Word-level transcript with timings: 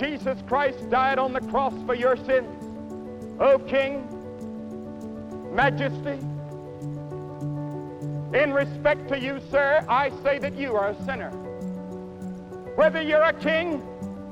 Jesus 0.00 0.38
Christ 0.46 0.88
died 0.88 1.18
on 1.18 1.34
the 1.34 1.42
cross 1.42 1.74
for 1.84 1.94
your 1.94 2.16
sins. 2.16 2.48
O 3.38 3.58
King, 3.58 4.06
Majesty, 5.54 6.18
in 8.32 8.54
respect 8.54 9.08
to 9.08 9.20
you, 9.20 9.42
sir, 9.50 9.84
I 9.90 10.08
say 10.22 10.38
that 10.38 10.56
you 10.56 10.74
are 10.74 10.88
a 10.88 11.04
sinner. 11.04 11.28
Whether 12.76 13.02
you're 13.02 13.22
a 13.22 13.34
king 13.34 13.82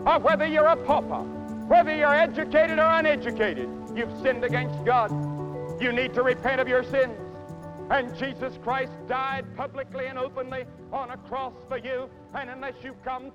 or 0.06 0.18
whether 0.20 0.46
you're 0.46 0.68
a 0.68 0.76
pauper, 0.76 1.20
whether 1.66 1.94
you're 1.94 2.14
educated 2.14 2.78
or 2.78 2.90
uneducated, 2.90 3.68
you've 3.94 4.22
sinned 4.22 4.44
against 4.44 4.82
God. 4.86 5.10
You 5.82 5.92
need 5.92 6.14
to 6.14 6.22
repent 6.22 6.62
of 6.62 6.68
your 6.68 6.82
sins. 6.82 7.18
And 7.90 8.16
Jesus 8.16 8.58
Christ 8.62 8.92
died 9.06 9.44
publicly 9.54 10.06
and 10.06 10.18
openly 10.18 10.64
on 10.94 11.10
a 11.10 11.18
cross 11.18 11.52
for 11.68 11.76
you. 11.76 12.08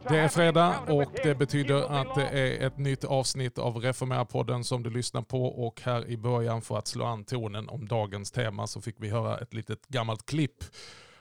Det 0.09 0.17
är 0.17 0.27
fredag 0.27 0.79
och 0.87 1.11
det 1.23 1.35
betyder 1.35 2.01
att 2.01 2.15
det 2.15 2.27
är 2.27 2.67
ett 2.67 2.77
nytt 2.77 3.03
avsnitt 3.03 3.57
av 3.57 3.77
Reformera-podden 3.77 4.63
som 4.63 4.83
du 4.83 4.89
lyssnar 4.89 5.21
på 5.21 5.45
och 5.45 5.81
här 5.81 6.07
i 6.07 6.17
början 6.17 6.61
för 6.61 6.77
att 6.77 6.87
slå 6.87 7.05
an 7.05 7.23
tonen 7.25 7.69
om 7.69 7.87
dagens 7.87 8.31
tema 8.31 8.67
så 8.67 8.81
fick 8.81 8.95
vi 8.99 9.09
höra 9.09 9.37
ett 9.37 9.53
litet 9.53 9.87
gammalt 9.87 10.25
klipp 10.25 10.63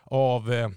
av 0.05 0.53
eh, 0.53 0.69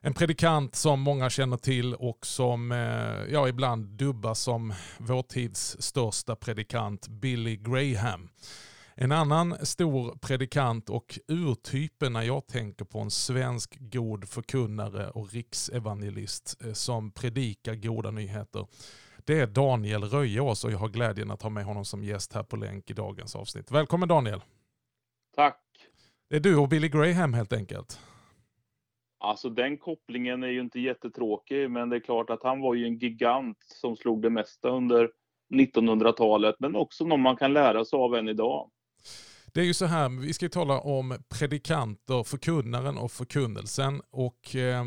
en 0.00 0.14
predikant 0.14 0.74
som 0.74 1.00
många 1.00 1.30
känner 1.30 1.56
till 1.56 1.94
och 1.94 2.26
som 2.26 2.72
eh, 2.72 3.32
ja, 3.32 3.48
ibland 3.48 3.86
dubbas 3.86 4.40
som 4.40 4.74
vår 4.98 5.22
tids 5.22 5.76
största 5.82 6.36
predikant, 6.36 7.08
Billy 7.08 7.56
Graham. 7.56 8.28
En 9.00 9.12
annan 9.12 9.66
stor 9.66 10.18
predikant 10.18 10.90
och 10.90 11.18
urtypen 11.28 12.12
när 12.12 12.22
jag 12.22 12.46
tänker 12.46 12.84
på 12.84 12.98
en 12.98 13.10
svensk 13.10 13.76
god 13.80 14.28
förkunnare 14.28 15.10
och 15.10 15.32
riksevangelist 15.32 16.64
eh, 16.64 16.72
som 16.72 17.10
predikar 17.10 17.74
goda 17.74 18.10
nyheter. 18.10 18.66
Det 19.26 19.40
är 19.40 19.46
Daniel 19.46 20.02
Röjeås 20.02 20.64
och 20.64 20.72
jag 20.72 20.78
har 20.78 20.88
glädjen 20.88 21.30
att 21.30 21.42
ha 21.42 21.50
med 21.50 21.64
honom 21.64 21.84
som 21.84 22.04
gäst 22.04 22.32
här 22.32 22.42
på 22.42 22.56
länk 22.56 22.90
i 22.90 22.92
dagens 22.92 23.36
avsnitt. 23.36 23.70
Välkommen 23.70 24.08
Daniel! 24.08 24.40
Tack. 25.36 25.62
Det 26.30 26.36
är 26.36 26.40
du 26.40 26.56
och 26.56 26.68
Billy 26.68 26.88
Graham 26.88 27.34
helt 27.34 27.52
enkelt. 27.52 28.00
Alltså 29.20 29.50
den 29.50 29.78
kopplingen 29.78 30.42
är 30.42 30.48
ju 30.48 30.60
inte 30.60 30.80
jättetråkig, 30.80 31.70
men 31.70 31.88
det 31.88 31.96
är 31.96 32.00
klart 32.00 32.30
att 32.30 32.42
han 32.42 32.60
var 32.60 32.74
ju 32.74 32.84
en 32.84 32.98
gigant 32.98 33.58
som 33.66 33.96
slog 33.96 34.22
det 34.22 34.30
mesta 34.30 34.68
under 34.68 35.10
1900-talet, 35.54 36.56
men 36.58 36.76
också 36.76 37.04
någon 37.04 37.22
man 37.22 37.36
kan 37.36 37.52
lära 37.52 37.84
sig 37.84 37.96
av 37.96 38.14
än 38.14 38.28
idag. 38.28 38.70
Det 39.58 39.62
är 39.62 39.66
ju 39.66 39.74
så 39.74 39.86
här, 39.86 40.08
vi 40.08 40.32
ska 40.32 40.44
ju 40.44 40.48
tala 40.48 40.80
om 40.80 41.18
predikanter, 41.28 42.24
förkunnaren 42.24 42.98
och 42.98 43.12
förkunnelsen. 43.12 44.02
Och 44.10 44.56
eh, 44.56 44.84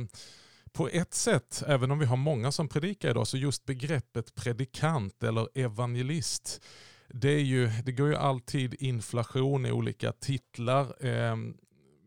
på 0.72 0.90
ett 0.90 1.14
sätt, 1.14 1.64
även 1.68 1.92
om 1.92 2.00
vi 2.00 2.06
har 2.06 2.18
många 2.18 2.52
som 2.52 2.68
predikar 2.68 3.10
idag, 3.10 3.28
så 3.28 3.38
just 3.38 3.66
begreppet 3.66 4.36
predikant 4.36 5.24
eller 5.24 5.48
evangelist, 5.56 6.62
det, 7.08 7.30
är 7.30 7.44
ju, 7.44 7.68
det 7.86 7.92
går 7.92 8.08
ju 8.08 8.16
alltid 8.16 8.76
inflation 8.80 9.66
i 9.66 9.72
olika 9.72 10.12
titlar. 10.12 11.06
Eh, 11.06 11.36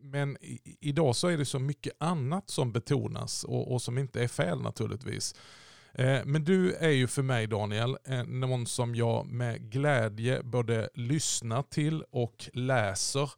men 0.01 0.37
i, 0.41 0.77
idag 0.81 1.15
så 1.15 1.27
är 1.27 1.37
det 1.37 1.45
så 1.45 1.59
mycket 1.59 1.93
annat 1.97 2.49
som 2.49 2.71
betonas 2.71 3.43
och, 3.43 3.73
och 3.73 3.81
som 3.81 3.97
inte 3.97 4.23
är 4.23 4.27
fel 4.27 4.61
naturligtvis. 4.61 5.35
Eh, 5.97 6.25
men 6.25 6.43
du 6.43 6.73
är 6.73 6.89
ju 6.89 7.07
för 7.07 7.21
mig 7.21 7.47
Daniel, 7.47 7.97
eh, 8.03 8.23
någon 8.23 8.65
som 8.65 8.95
jag 8.95 9.25
med 9.27 9.71
glädje 9.71 10.43
både 10.43 10.89
lyssnar 10.93 11.61
till 11.63 12.03
och 12.09 12.49
läser. 12.53 13.29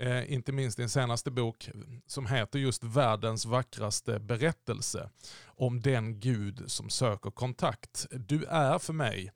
Eh, 0.00 0.32
Inte 0.32 0.52
minst 0.52 0.76
din 0.76 0.88
senaste 0.88 1.30
bok 1.30 1.70
som 2.06 2.26
heter 2.26 2.58
just 2.58 2.84
Världens 2.84 3.46
vackraste 3.46 4.18
berättelse. 4.18 5.10
Om 5.44 5.80
den 5.80 6.20
Gud 6.20 6.62
som 6.66 6.90
söker 6.90 7.30
kontakt. 7.30 8.06
Du 8.10 8.44
är 8.44 8.78
för 8.78 8.92
mig 8.92 9.32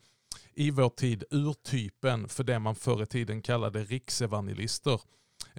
i 0.55 0.71
vår 0.71 0.89
tid 0.89 1.25
urtypen 1.31 2.29
för 2.29 2.45
det 2.45 2.59
man 2.59 2.75
förr 2.75 3.03
i 3.03 3.07
tiden 3.07 3.43
kallade 3.43 3.85
riksevangelister. 3.85 5.01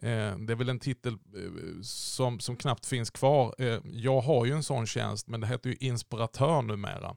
Eh, 0.02 0.38
Det 0.38 0.54
är 0.54 0.56
väl 0.56 0.70
en 0.70 0.80
titel 0.80 1.14
eh, 1.14 1.82
som, 1.82 2.40
som 2.40 2.56
knappt 2.56 2.86
finns 2.86 3.10
kvar. 3.10 3.56
Eh, 3.60 3.80
Jag 3.86 4.22
har 4.22 4.46
ju 4.46 4.52
en 4.52 4.64
sån 4.64 4.86
tjänst 4.86 5.28
men 5.28 5.42
det 5.42 5.48
heter 5.48 5.70
ju 5.70 5.76
inspiratör 5.80 6.62
numera. 6.62 7.16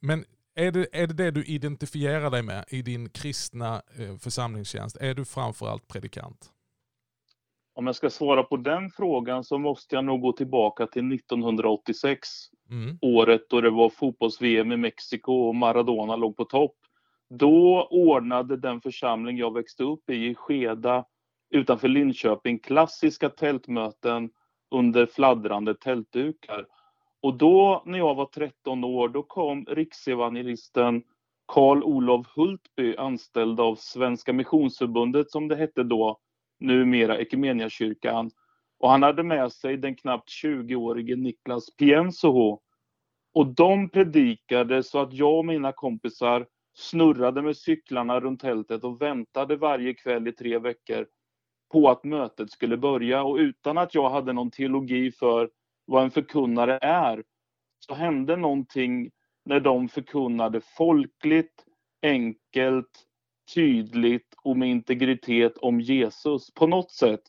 Men 0.00 0.24
är 0.54 0.70
det, 0.72 0.86
är 0.92 1.06
det 1.06 1.14
det 1.14 1.30
du 1.30 1.44
identifierar 1.44 2.30
dig 2.30 2.42
med 2.42 2.64
i 2.68 2.82
din 2.82 3.08
kristna 3.08 3.82
församlingstjänst? 4.20 4.96
Är 4.96 5.14
du 5.14 5.24
framförallt 5.24 5.88
predikant? 5.88 6.50
Om 7.74 7.86
jag 7.86 7.96
ska 7.96 8.10
svara 8.10 8.42
på 8.42 8.56
den 8.56 8.90
frågan 8.90 9.44
så 9.44 9.58
måste 9.58 9.94
jag 9.94 10.04
nog 10.04 10.20
gå 10.20 10.32
tillbaka 10.32 10.86
till 10.86 11.12
1986, 11.12 12.28
Mm. 12.70 12.98
året 13.02 13.40
då 13.50 13.60
det 13.60 13.70
var 13.70 13.90
fotbolls-VM 13.90 14.72
i 14.72 14.76
Mexiko 14.76 15.32
och 15.32 15.54
Maradona 15.54 16.16
låg 16.16 16.36
på 16.36 16.44
topp. 16.44 16.76
Då 17.30 17.88
ordnade 17.90 18.56
den 18.56 18.80
församling 18.80 19.36
jag 19.38 19.54
växte 19.54 19.82
upp 19.82 20.10
i, 20.10 20.26
i 20.26 20.34
Skeda 20.34 21.04
utanför 21.50 21.88
Linköping, 21.88 22.58
klassiska 22.58 23.28
tältmöten 23.28 24.30
under 24.70 25.06
fladdrande 25.06 25.74
tältdukar. 25.74 26.66
Och 27.22 27.34
då, 27.34 27.82
när 27.86 27.98
jag 27.98 28.14
var 28.14 28.26
13 28.26 28.84
år, 28.84 29.08
då 29.08 29.22
kom 29.22 29.64
riksevangelisten 29.64 31.02
Karl 31.46 31.82
Olof 31.82 32.26
Hultby, 32.36 32.96
anställd 32.96 33.60
av 33.60 33.76
Svenska 33.76 34.32
Missionsförbundet, 34.32 35.30
som 35.30 35.48
det 35.48 35.56
hette 35.56 35.82
då, 35.82 36.18
numera 36.60 37.18
Equmeniakyrkan. 37.18 38.30
Och 38.78 38.90
han 38.90 39.02
hade 39.02 39.22
med 39.22 39.52
sig 39.52 39.76
den 39.76 39.96
knappt 39.96 40.28
20-årige 40.28 41.16
Niklas 41.16 41.76
Piensoho. 41.76 42.60
Och 43.34 43.46
de 43.46 43.88
predikade 43.88 44.82
så 44.82 44.98
att 44.98 45.12
jag 45.12 45.38
och 45.38 45.46
mina 45.46 45.72
kompisar 45.72 46.46
snurrade 46.74 47.42
med 47.42 47.56
cyklarna 47.56 48.20
runt 48.20 48.40
tältet 48.40 48.84
och 48.84 49.02
väntade 49.02 49.56
varje 49.56 49.94
kväll 49.94 50.28
i 50.28 50.32
tre 50.32 50.58
veckor 50.58 51.06
på 51.72 51.90
att 51.90 52.04
mötet 52.04 52.50
skulle 52.50 52.76
börja. 52.76 53.22
Och 53.22 53.36
utan 53.36 53.78
att 53.78 53.94
jag 53.94 54.10
hade 54.10 54.32
någon 54.32 54.50
teologi 54.50 55.10
för 55.10 55.50
vad 55.86 56.04
en 56.04 56.10
förkunnare 56.10 56.78
är, 56.82 57.24
så 57.78 57.94
hände 57.94 58.36
någonting 58.36 59.10
när 59.44 59.60
de 59.60 59.88
förkunnade 59.88 60.60
folkligt, 60.60 61.64
enkelt, 62.02 63.04
tydligt 63.54 64.34
och 64.42 64.56
med 64.56 64.70
integritet 64.70 65.58
om 65.58 65.80
Jesus. 65.80 66.54
På 66.54 66.66
något 66.66 66.90
sätt 66.90 67.22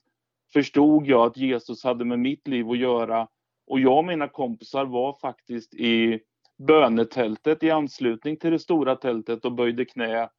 förstod 0.54 1.08
jag 1.08 1.28
att 1.28 1.38
Jesus 1.38 1.84
hade 1.84 2.06
med 2.06 2.20
mitt 2.20 2.48
liv 2.48 2.70
att 2.70 2.78
göra 2.78 3.28
och 3.68 3.80
jag 3.80 3.98
och 3.98 4.06
mina 4.06 4.28
kompisar 4.28 4.86
var 4.86 5.14
faktiskt 5.14 5.74
i 5.74 6.20
bönetältet 6.58 7.64
i 7.64 7.72
anslutning 7.72 8.38
till 8.38 8.52
det 8.52 8.60
stora 8.60 8.96
tältet 8.96 9.46
och 9.46 9.52
böjde 9.52 9.86
knä, 9.86 10.30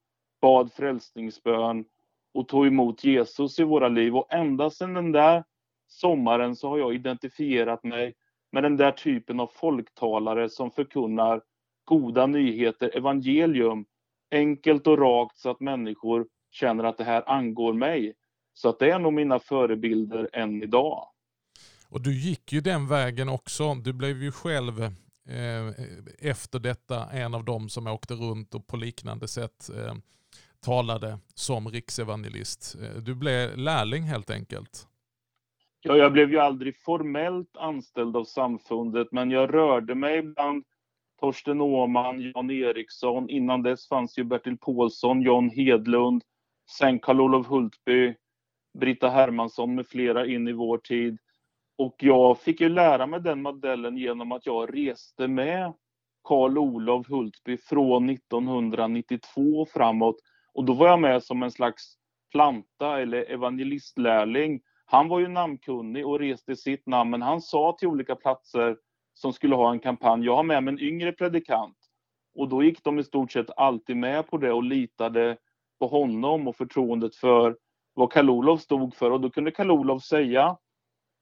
bad 0.40 0.72
frälsningsbön 0.72 1.84
och 2.34 2.48
tog 2.48 2.66
emot 2.66 3.04
Jesus 3.04 3.58
i 3.58 3.64
våra 3.64 3.88
liv. 3.88 4.16
Och 4.16 4.32
ända 4.32 4.70
sedan 4.70 4.94
den 4.94 5.12
där 5.12 5.44
sommaren 5.88 6.56
så 6.56 6.68
har 6.68 6.78
jag 6.78 6.94
identifierat 6.94 7.84
mig 7.84 8.14
med 8.52 8.62
den 8.62 8.76
där 8.76 8.92
typen 8.92 9.40
av 9.40 9.50
folktalare 9.54 10.48
som 10.48 10.70
förkunnar 10.70 11.42
goda 11.84 12.26
nyheter, 12.26 12.96
evangelium, 12.96 13.84
enkelt 14.30 14.86
och 14.86 14.98
rakt 14.98 15.38
så 15.38 15.50
att 15.50 15.60
människor 15.60 16.26
känner 16.50 16.84
att 16.84 16.98
det 16.98 17.04
här 17.04 17.30
angår 17.30 17.72
mig. 17.72 18.14
Så 18.54 18.68
att 18.68 18.78
det 18.78 18.90
är 18.90 18.98
nog 18.98 19.12
mina 19.12 19.38
förebilder 19.38 20.30
än 20.32 20.62
idag. 20.62 21.08
Och 21.88 22.00
du 22.00 22.14
gick 22.14 22.52
ju 22.52 22.60
den 22.60 22.88
vägen 22.88 23.28
också. 23.28 23.74
Du 23.74 23.92
blev 23.92 24.22
ju 24.22 24.32
själv 24.32 24.82
eh, 24.82 25.84
efter 26.18 26.58
detta 26.58 27.10
en 27.10 27.34
av 27.34 27.44
dem 27.44 27.68
som 27.68 27.86
åkte 27.86 28.14
runt 28.14 28.54
och 28.54 28.66
på 28.66 28.76
liknande 28.76 29.28
sätt 29.28 29.70
eh, 29.76 29.94
talade 30.60 31.18
som 31.34 31.68
riksevangelist. 31.68 32.76
Eh, 32.82 33.02
du 33.02 33.14
blev 33.14 33.58
lärling 33.58 34.02
helt 34.02 34.30
enkelt. 34.30 34.86
Ja, 35.82 35.96
jag 35.96 36.12
blev 36.12 36.30
ju 36.30 36.38
aldrig 36.38 36.82
formellt 36.82 37.56
anställd 37.56 38.16
av 38.16 38.24
samfundet, 38.24 39.08
men 39.12 39.30
jag 39.30 39.54
rörde 39.54 39.94
mig 39.94 40.22
bland 40.22 40.64
Torsten 41.20 41.60
Åhman, 41.60 42.20
Jan 42.20 42.50
Eriksson. 42.50 43.30
Innan 43.30 43.62
dess 43.62 43.88
fanns 43.88 44.18
ju 44.18 44.24
Bertil 44.24 44.58
Paulsson, 44.58 45.22
John 45.22 45.50
Hedlund, 45.50 46.22
sen 46.70 46.98
Karl-Olof 46.98 47.46
Hultby, 47.46 48.14
Britta 48.78 49.08
Hermansson 49.08 49.74
med 49.74 49.86
flera 49.86 50.26
in 50.26 50.48
i 50.48 50.52
vår 50.52 50.78
tid. 50.78 51.18
Och 51.78 51.96
jag 51.98 52.40
fick 52.40 52.60
ju 52.60 52.68
lära 52.68 53.06
mig 53.06 53.20
den 53.20 53.42
modellen 53.42 53.96
genom 53.96 54.32
att 54.32 54.46
jag 54.46 54.76
reste 54.76 55.28
med 55.28 55.72
Karl-Olof 56.24 57.08
Hultby 57.08 57.56
från 57.56 58.10
1992 58.10 59.40
och 59.40 59.68
framåt. 59.68 60.16
Och 60.60 60.66
då 60.66 60.72
var 60.72 60.88
jag 60.88 61.00
med 61.00 61.22
som 61.22 61.42
en 61.42 61.50
slags 61.50 61.94
planta 62.32 63.00
eller 63.00 63.30
evangelistlärling. 63.30 64.60
Han 64.84 65.08
var 65.08 65.20
ju 65.20 65.28
namnkunnig 65.28 66.06
och 66.06 66.18
reste 66.18 66.56
sitt 66.56 66.86
namn, 66.86 67.10
men 67.10 67.22
han 67.22 67.40
sa 67.40 67.76
till 67.78 67.88
olika 67.88 68.16
platser 68.16 68.76
som 69.14 69.32
skulle 69.32 69.54
ha 69.54 69.70
en 69.70 69.80
kampanj, 69.80 70.24
jag 70.24 70.36
har 70.36 70.42
med 70.42 70.64
mig 70.64 70.72
en 70.72 70.80
yngre 70.80 71.12
predikant. 71.12 71.76
Och 72.34 72.48
då 72.48 72.62
gick 72.62 72.84
de 72.84 72.98
i 72.98 73.04
stort 73.04 73.32
sett 73.32 73.50
alltid 73.56 73.96
med 73.96 74.26
på 74.26 74.38
det 74.38 74.52
och 74.52 74.62
litade 74.62 75.36
på 75.78 75.86
honom 75.86 76.48
och 76.48 76.56
förtroendet 76.56 77.16
för 77.16 77.56
vad 77.94 78.12
karl 78.12 78.58
stod 78.58 78.94
för. 78.94 79.10
Och 79.10 79.20
då 79.20 79.30
kunde 79.30 79.50
karl 79.50 79.98
säga, 80.00 80.56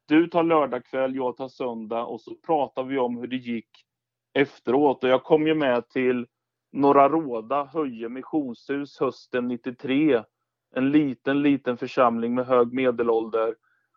du 0.09 0.27
tar 0.27 0.43
lördagkväll, 0.43 1.17
jag 1.17 1.37
tar 1.37 1.49
söndag 1.49 2.05
och 2.05 2.21
så 2.21 2.35
pratar 2.35 2.83
vi 2.83 2.99
om 2.99 3.17
hur 3.17 3.27
det 3.27 3.37
gick 3.37 3.71
efteråt. 4.35 5.05
Och 5.05 5.11
jag 5.11 5.25
kom 5.25 5.47
ju 5.47 5.55
med 5.55 5.89
till 5.89 6.27
Norra 6.71 7.09
Råda, 7.09 7.65
Höje 7.65 8.09
missionshus 8.09 9.01
hösten 9.01 9.49
93. 9.49 10.25
En 10.75 10.91
liten, 10.91 11.43
liten 11.43 11.77
församling 11.77 12.35
med 12.35 12.47
hög 12.47 12.73
medelålder. 12.73 13.55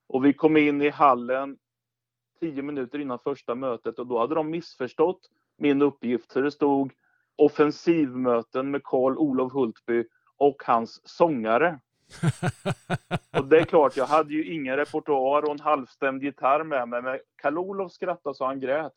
Och 0.07 0.25
vi 0.25 0.33
kom 0.33 0.57
in 0.57 0.81
i 0.81 0.89
hallen 0.89 1.57
tio 2.39 2.61
minuter 2.61 2.99
innan 2.99 3.19
första 3.19 3.55
mötet 3.55 3.99
och 3.99 4.07
då 4.07 4.19
hade 4.19 4.35
de 4.35 4.49
missförstått 4.49 5.29
min 5.57 5.81
uppgift. 5.81 6.31
Så 6.31 6.41
det 6.41 6.51
stod 6.51 6.91
offensivmöten 7.35 8.71
med 8.71 8.83
Karl 8.83 9.17
Olof 9.17 9.53
Hultby 9.53 10.05
och 10.37 10.63
hans 10.65 11.01
sångare. 11.03 11.79
och 13.37 13.47
det 13.47 13.59
är 13.59 13.63
klart, 13.63 13.97
jag 13.97 14.05
hade 14.05 14.33
ju 14.33 14.53
ingen 14.53 14.77
repertoar 14.77 15.41
och 15.41 15.51
en 15.51 15.59
halvstämd 15.59 16.23
gitarr 16.23 16.63
med 16.63 16.89
mig, 16.89 17.01
men 17.01 17.19
Karl 17.41 17.57
Olof 17.57 17.91
skrattade 17.91 18.35
så 18.35 18.45
han 18.45 18.59
grät. 18.59 18.93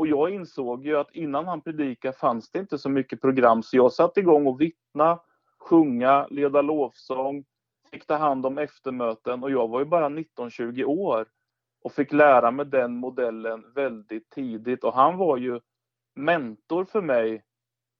Och 0.00 0.06
jag 0.06 0.30
insåg 0.30 0.86
ju 0.86 0.96
att 0.96 1.14
innan 1.14 1.48
han 1.48 1.60
predikade 1.60 2.16
fanns 2.16 2.50
det 2.50 2.58
inte 2.58 2.78
så 2.78 2.88
mycket 2.88 3.20
program, 3.20 3.62
så 3.62 3.76
jag 3.76 3.92
satte 3.92 4.20
igång 4.20 4.46
och 4.46 4.60
vittna, 4.60 5.18
sjunga, 5.58 6.26
leda 6.30 6.62
lovsång, 6.62 7.44
fick 7.90 8.06
ta 8.06 8.16
hand 8.16 8.46
om 8.46 8.58
eftermöten 8.58 9.42
och 9.42 9.50
jag 9.50 9.68
var 9.68 9.78
ju 9.78 9.84
bara 9.84 10.08
19-20 10.08 10.84
år 10.84 11.26
och 11.82 11.92
fick 11.92 12.12
lära 12.12 12.50
mig 12.50 12.66
den 12.66 12.96
modellen 12.96 13.72
väldigt 13.74 14.30
tidigt 14.30 14.84
och 14.84 14.94
han 14.94 15.16
var 15.16 15.36
ju 15.36 15.60
mentor 16.14 16.84
för 16.84 17.02
mig 17.02 17.44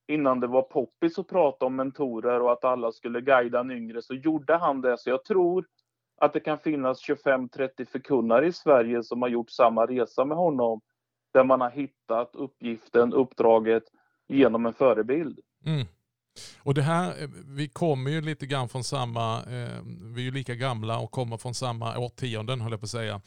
innan 0.09 0.41
det 0.41 0.47
var 0.47 0.63
poppis 0.63 1.19
att 1.19 1.29
prata 1.29 1.67
om 1.67 1.77
mentorer 1.77 2.41
och 2.41 2.53
att 2.53 2.65
alla 2.65 2.93
skulle 2.93 3.21
guida 3.21 3.61
en 3.61 3.71
yngre 3.71 4.03
så 4.03 4.15
gjorde 4.15 4.57
han 4.57 4.81
det. 4.81 4.99
Så 4.99 5.11
jag 5.11 5.25
tror 5.25 5.67
att 6.21 6.33
det 6.33 6.41
kan 6.41 6.59
finnas 6.59 7.09
25-30 7.09 7.85
förkunnare 7.85 8.47
i 8.47 8.53
Sverige 8.53 9.03
som 9.03 9.23
har 9.23 9.29
gjort 9.29 9.51
samma 9.51 9.87
resa 9.87 10.25
med 10.25 10.37
honom. 10.37 10.81
Där 11.33 11.45
man 11.45 11.61
har 11.61 11.71
hittat 11.71 12.31
uppgiften, 12.35 13.13
uppdraget 13.13 13.83
genom 14.29 14.67
en 14.67 14.75
förebild. 14.75 15.39
Mm. 15.67 15.87
Och 16.59 16.75
det 16.75 16.83
här, 16.83 17.23
eh, 17.23 17.29
vi 17.47 17.69
kommer 17.69 18.11
ju 18.11 18.21
lite 18.21 18.47
grann 18.47 18.69
från 18.69 18.85
samma, 18.85 19.37
eh, 19.37 19.83
vi 20.15 20.21
är 20.21 20.25
ju 20.25 20.31
lika 20.31 20.55
gamla 20.55 20.99
och 20.99 21.11
kommer 21.11 21.37
från 21.37 21.55
samma 21.55 21.99
årtionden 21.99 22.61
höll 22.61 22.71
jag 22.71 22.81
på 22.81 22.85
att 22.85 22.91
säga. 22.91 23.21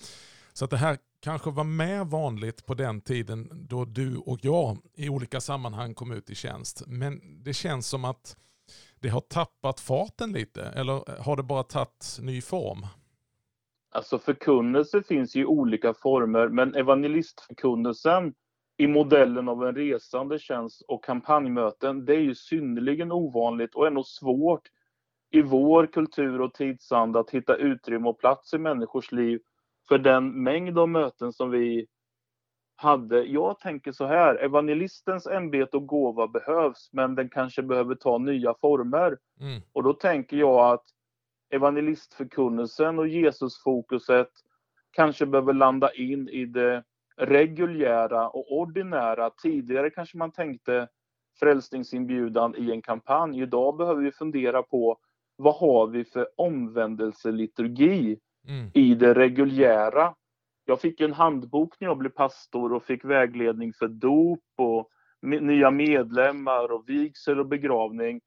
Så 0.53 0.65
att 0.65 0.71
det 0.71 0.77
här 0.77 0.97
kanske 1.21 1.49
var 1.49 1.63
mer 1.63 2.03
vanligt 2.03 2.65
på 2.65 2.73
den 2.73 3.01
tiden 3.01 3.49
då 3.51 3.85
du 3.85 4.17
och 4.17 4.39
jag 4.41 4.77
i 4.95 5.09
olika 5.09 5.41
sammanhang 5.41 5.93
kom 5.93 6.11
ut 6.11 6.29
i 6.29 6.35
tjänst. 6.35 6.83
Men 6.87 7.43
det 7.43 7.53
känns 7.53 7.87
som 7.87 8.05
att 8.05 8.37
det 8.99 9.09
har 9.09 9.21
tappat 9.21 9.79
farten 9.79 10.31
lite, 10.31 10.63
eller 10.65 11.21
har 11.21 11.35
det 11.35 11.43
bara 11.43 11.63
tagit 11.63 12.17
ny 12.21 12.41
form? 12.41 12.87
Alltså 13.93 14.19
förkunnelse 14.19 15.03
finns 15.03 15.35
ju 15.35 15.41
i 15.41 15.45
olika 15.45 15.93
former, 15.93 16.47
men 16.47 16.75
evangelistförkunnelsen 16.75 18.33
i 18.77 18.87
modellen 18.87 19.49
av 19.49 19.63
en 19.67 19.75
resande 19.75 20.39
tjänst 20.39 20.81
och 20.87 21.03
kampanjmöten, 21.03 22.05
det 22.05 22.15
är 22.15 22.19
ju 22.19 22.35
synnerligen 22.35 23.11
ovanligt 23.11 23.75
och 23.75 23.87
är 23.87 23.91
nog 23.91 24.05
svårt 24.05 24.61
i 25.31 25.41
vår 25.41 25.85
kultur 25.85 26.41
och 26.41 26.53
tidsanda 26.53 27.19
att 27.19 27.29
hitta 27.29 27.55
utrymme 27.55 28.09
och 28.09 28.19
plats 28.19 28.53
i 28.53 28.57
människors 28.57 29.11
liv 29.11 29.39
för 29.87 29.97
den 29.97 30.43
mängd 30.43 30.79
av 30.79 30.89
möten 30.89 31.33
som 31.33 31.51
vi 31.51 31.87
hade. 32.75 33.23
Jag 33.23 33.59
tänker 33.59 33.91
så 33.91 34.05
här, 34.05 34.35
evangelistens 34.35 35.27
ämbete 35.27 35.77
och 35.77 35.87
gåva 35.87 36.27
behövs, 36.27 36.89
men 36.91 37.15
den 37.15 37.29
kanske 37.29 37.63
behöver 37.63 37.95
ta 37.95 38.17
nya 38.17 38.53
former. 38.61 39.17
Mm. 39.39 39.61
Och 39.73 39.83
då 39.83 39.93
tänker 39.93 40.37
jag 40.37 40.73
att 40.73 40.83
evangelistförkunnelsen 41.53 42.99
och 42.99 43.07
Jesusfokuset 43.07 44.29
kanske 44.91 45.25
behöver 45.25 45.53
landa 45.53 45.93
in 45.93 46.29
i 46.29 46.45
det 46.45 46.83
reguljära 47.17 48.29
och 48.29 48.51
ordinära. 48.51 49.29
Tidigare 49.29 49.89
kanske 49.89 50.17
man 50.17 50.31
tänkte 50.31 50.87
frälsningsinbjudan 51.39 52.55
i 52.55 52.71
en 52.71 52.81
kampanj. 52.81 53.41
Idag 53.41 53.77
behöver 53.77 54.01
vi 54.01 54.11
fundera 54.11 54.63
på 54.63 54.97
vad 55.35 55.55
har 55.55 55.87
vi 55.87 56.03
för 56.03 56.27
omvändelseliturgi 56.37 58.19
mm. 58.47 58.71
i 58.73 58.95
det 58.95 59.13
reguljära. 59.13 60.15
Jag 60.65 60.81
fick 60.81 61.01
en 61.01 61.13
handbok 61.13 61.73
när 61.79 61.87
jag 61.87 61.97
blev 61.97 62.09
pastor 62.09 62.73
och 62.73 62.83
fick 62.83 63.05
vägledning 63.05 63.73
för 63.73 63.87
dop 63.87 64.39
och 64.57 64.89
nya 65.21 65.71
medlemmar 65.71 66.71
och 66.71 66.89
vigsel 66.89 67.39
och 67.39 67.47
begravning. 67.47 68.21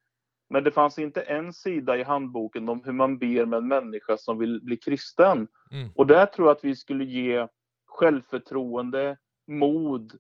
Men 0.49 0.65
det 0.65 0.71
fanns 0.71 0.99
inte 0.99 1.21
en 1.21 1.53
sida 1.53 1.97
i 1.97 2.03
handboken 2.03 2.69
om 2.69 2.83
hur 2.85 2.93
man 2.93 3.19
ber 3.19 3.47
med 3.47 3.57
en 3.57 3.69
människa 3.69 4.17
som 4.17 4.39
vill 4.39 4.61
bli 4.63 4.77
kristen. 4.77 5.49
Mm. 5.71 5.89
Och 5.95 6.07
där 6.07 6.27
tror 6.27 6.49
jag 6.49 6.57
att 6.57 6.65
vi 6.65 6.77
skulle 6.77 7.05
ge 7.05 7.49
självförtroende, 7.87 9.17
mod 9.47 10.19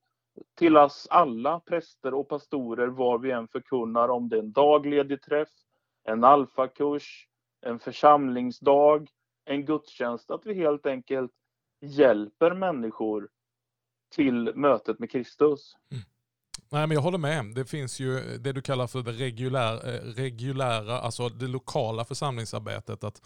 till 0.54 0.76
oss 0.76 1.06
alla 1.10 1.60
präster 1.60 2.14
och 2.14 2.28
pastorer 2.28 2.88
var 2.88 3.18
vi 3.18 3.30
än 3.30 3.48
förkunnar 3.48 4.08
om 4.08 4.28
det 4.28 4.36
är 4.36 4.40
en 4.40 4.52
dagledig 4.52 5.22
träff, 5.22 5.48
en 6.04 6.24
alfakurs, 6.24 7.28
en 7.60 7.78
församlingsdag, 7.78 9.08
en 9.44 9.64
gudstjänst, 9.64 10.30
att 10.30 10.46
vi 10.46 10.54
helt 10.54 10.86
enkelt 10.86 11.32
hjälper 11.80 12.54
människor 12.54 13.28
till 14.14 14.52
mötet 14.54 14.98
med 14.98 15.10
Kristus. 15.10 15.76
Mm. 15.92 16.04
Nej, 16.68 16.86
men 16.86 16.90
jag 16.90 17.02
håller 17.02 17.18
med. 17.18 17.54
Det 17.54 17.64
finns 17.64 18.00
ju 18.00 18.38
det 18.38 18.52
du 18.52 18.62
kallar 18.62 18.86
för 18.86 19.02
det 19.02 19.12
regulär, 19.12 19.94
eh, 19.94 20.00
reguljära, 20.00 21.00
alltså 21.00 21.28
det 21.28 21.46
lokala 21.46 22.04
församlingsarbetet. 22.04 23.04
Att 23.04 23.22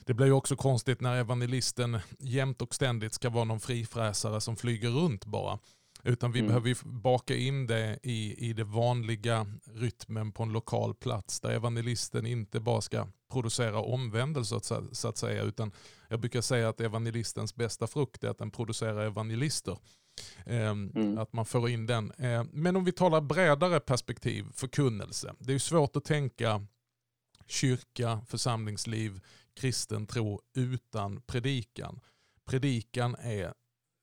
det 0.00 0.14
blir 0.14 0.26
ju 0.26 0.32
också 0.32 0.56
konstigt 0.56 1.00
när 1.00 1.16
evangelisten 1.16 1.98
jämt 2.18 2.62
och 2.62 2.74
ständigt 2.74 3.14
ska 3.14 3.30
vara 3.30 3.44
någon 3.44 3.60
frifräsare 3.60 4.40
som 4.40 4.56
flyger 4.56 4.90
runt 4.90 5.24
bara. 5.24 5.58
Utan 6.06 6.32
vi 6.32 6.38
mm. 6.38 6.48
behöver 6.48 6.68
ju 6.68 6.74
baka 6.84 7.34
in 7.36 7.66
det 7.66 7.98
i, 8.02 8.48
i 8.48 8.52
det 8.52 8.64
vanliga 8.64 9.46
rytmen 9.74 10.32
på 10.32 10.42
en 10.42 10.52
lokal 10.52 10.94
plats 10.94 11.40
där 11.40 11.50
evangelisten 11.50 12.26
inte 12.26 12.60
bara 12.60 12.80
ska 12.80 13.06
producera 13.32 13.80
omvändelse 13.80 14.60
så, 14.62 14.84
så 14.92 15.08
att 15.08 15.16
säga. 15.16 15.42
Utan 15.42 15.72
jag 16.08 16.20
brukar 16.20 16.40
säga 16.40 16.68
att 16.68 16.80
evangelistens 16.80 17.54
bästa 17.54 17.86
frukt 17.86 18.24
är 18.24 18.28
att 18.28 18.38
den 18.38 18.50
producerar 18.50 19.06
evangelister. 19.06 19.78
Ehm, 20.46 20.92
mm. 20.94 21.18
Att 21.18 21.32
man 21.32 21.44
får 21.44 21.68
in 21.68 21.86
den. 21.86 22.12
Ehm, 22.18 22.48
men 22.52 22.76
om 22.76 22.84
vi 22.84 22.92
talar 22.92 23.20
bredare 23.20 23.80
perspektiv, 23.80 24.44
förkunnelse. 24.52 25.34
Det 25.38 25.54
är 25.54 25.58
svårt 25.58 25.96
att 25.96 26.04
tänka 26.04 26.66
kyrka, 27.46 28.20
församlingsliv, 28.26 29.20
kristen 29.54 30.06
tro 30.06 30.40
utan 30.54 31.20
predikan. 31.20 32.00
Predikan 32.44 33.14
är 33.14 33.54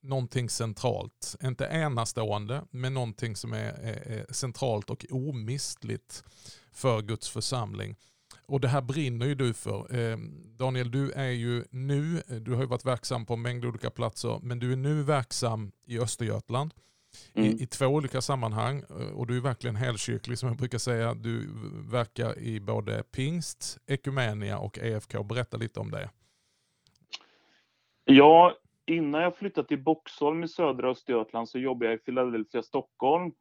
någonting 0.04 0.50
centralt. 0.50 1.36
Inte 1.44 1.66
enastående, 1.66 2.64
men 2.72 2.94
någonting 2.94 3.36
som 3.36 3.54
är, 3.54 3.74
är, 3.74 4.12
är 4.12 4.34
centralt 4.34 4.90
och 4.90 5.06
omistligt 5.10 6.24
för 6.72 7.02
Guds 7.02 7.30
församling. 7.30 7.96
Och 8.52 8.60
det 8.60 8.68
här 8.68 8.82
brinner 8.82 9.26
ju 9.26 9.36
du 9.36 9.54
för. 9.54 9.96
Eh, 10.00 10.18
Daniel, 10.58 10.92
du 10.92 11.12
är 11.12 11.30
ju 11.30 11.64
nu, 11.72 12.22
du 12.42 12.54
har 12.54 12.62
ju 12.62 12.68
varit 12.68 12.86
verksam 12.86 13.26
på 13.26 13.34
en 13.34 13.42
mängd 13.42 13.66
olika 13.66 13.90
platser, 13.90 14.40
men 14.44 14.60
du 14.60 14.72
är 14.72 14.76
nu 14.76 15.04
verksam 15.04 15.72
i 15.86 16.00
Östergötland. 16.00 16.74
Mm. 17.34 17.50
I, 17.50 17.64
i, 17.64 17.68
två 17.68 17.86
olika 17.86 18.22
sammanhang 18.22 18.84
eh, 18.90 19.18
och 19.18 19.28
du 19.28 19.38
är 19.38 19.42
verkligen 19.42 19.76
helkyrklig 19.76 20.38
som 20.38 20.50
jag 20.50 20.58
brukar 20.58 20.78
säga. 20.78 21.14
Du 21.14 21.50
verkar 21.92 22.40
i 22.40 22.60
både 22.60 23.04
pingst, 23.04 23.78
ekumenia 23.88 24.58
och 24.58 24.80
EFK. 24.80 25.24
Berätta 25.24 25.58
lite 25.58 25.80
om 25.80 25.92
det. 25.92 26.10
Ja, 28.06 28.56
innan 28.88 29.22
jag 29.22 29.36
flyttade 29.36 29.68
till 29.68 29.84
Boxholm 29.84 30.44
i 30.44 30.48
södra 30.48 30.90
Östergötland 30.90 31.50
så 31.50 31.60
jobbade 31.60 31.92
jag 31.92 32.00
i 32.00 32.04
Philadelphia, 32.04 32.64
Stockholm. 32.64 33.32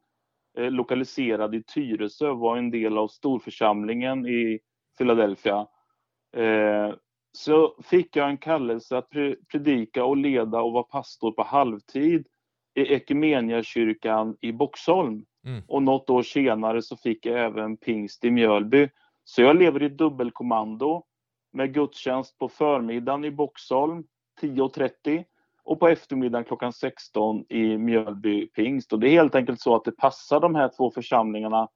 Eh, 0.57 0.71
lokaliserad 0.71 1.55
i 1.55 1.63
Tyresö, 1.63 2.33
var 2.33 2.57
en 2.57 2.71
del 2.71 2.97
av 2.97 3.07
storförsamlingen 3.07 4.25
i 4.25 4.59
Philadelphia. 5.01 5.67
Eh, 6.37 6.95
så 7.31 7.75
fick 7.83 8.15
jag 8.15 8.29
en 8.29 8.37
kallelse 8.37 8.97
att 8.97 9.09
predika 9.51 10.05
och 10.05 10.17
leda 10.17 10.61
och 10.61 10.73
vara 10.73 10.83
pastor 10.83 11.31
på 11.31 11.43
halvtid 11.43 12.27
i 12.75 12.93
Ekumeniakyrkan 12.93 14.37
i 14.41 14.51
Boxholm. 14.51 15.25
Mm. 15.45 15.63
Och 15.67 15.83
något 15.83 16.09
år 16.09 16.23
senare 16.23 16.81
så 16.81 16.97
fick 16.97 17.25
jag 17.25 17.39
även 17.39 17.77
pingst 17.77 18.25
i 18.25 18.31
Mjölby. 18.31 18.89
Så 19.23 19.41
jag 19.41 19.55
lever 19.55 19.83
i 19.83 19.89
dubbelkommando 19.89 21.03
med 21.53 21.73
gudstjänst 21.73 22.37
på 22.37 22.49
förmiddagen 22.49 23.25
i 23.25 23.31
Boxholm 23.31 24.03
10.30 24.41 25.23
och 25.63 25.79
på 25.79 25.87
eftermiddagen 25.87 26.45
klockan 26.45 26.73
16 26.73 27.45
i 27.49 27.77
Mjölby 27.77 28.47
pingst. 28.47 28.93
Och 28.93 28.99
det 28.99 29.07
är 29.07 29.11
helt 29.11 29.35
enkelt 29.35 29.61
så 29.61 29.75
att 29.75 29.83
det 29.83 29.91
passar 29.91 30.39
de 30.39 30.55
här 30.55 30.71
två 30.77 30.91
församlingarna 30.91 31.67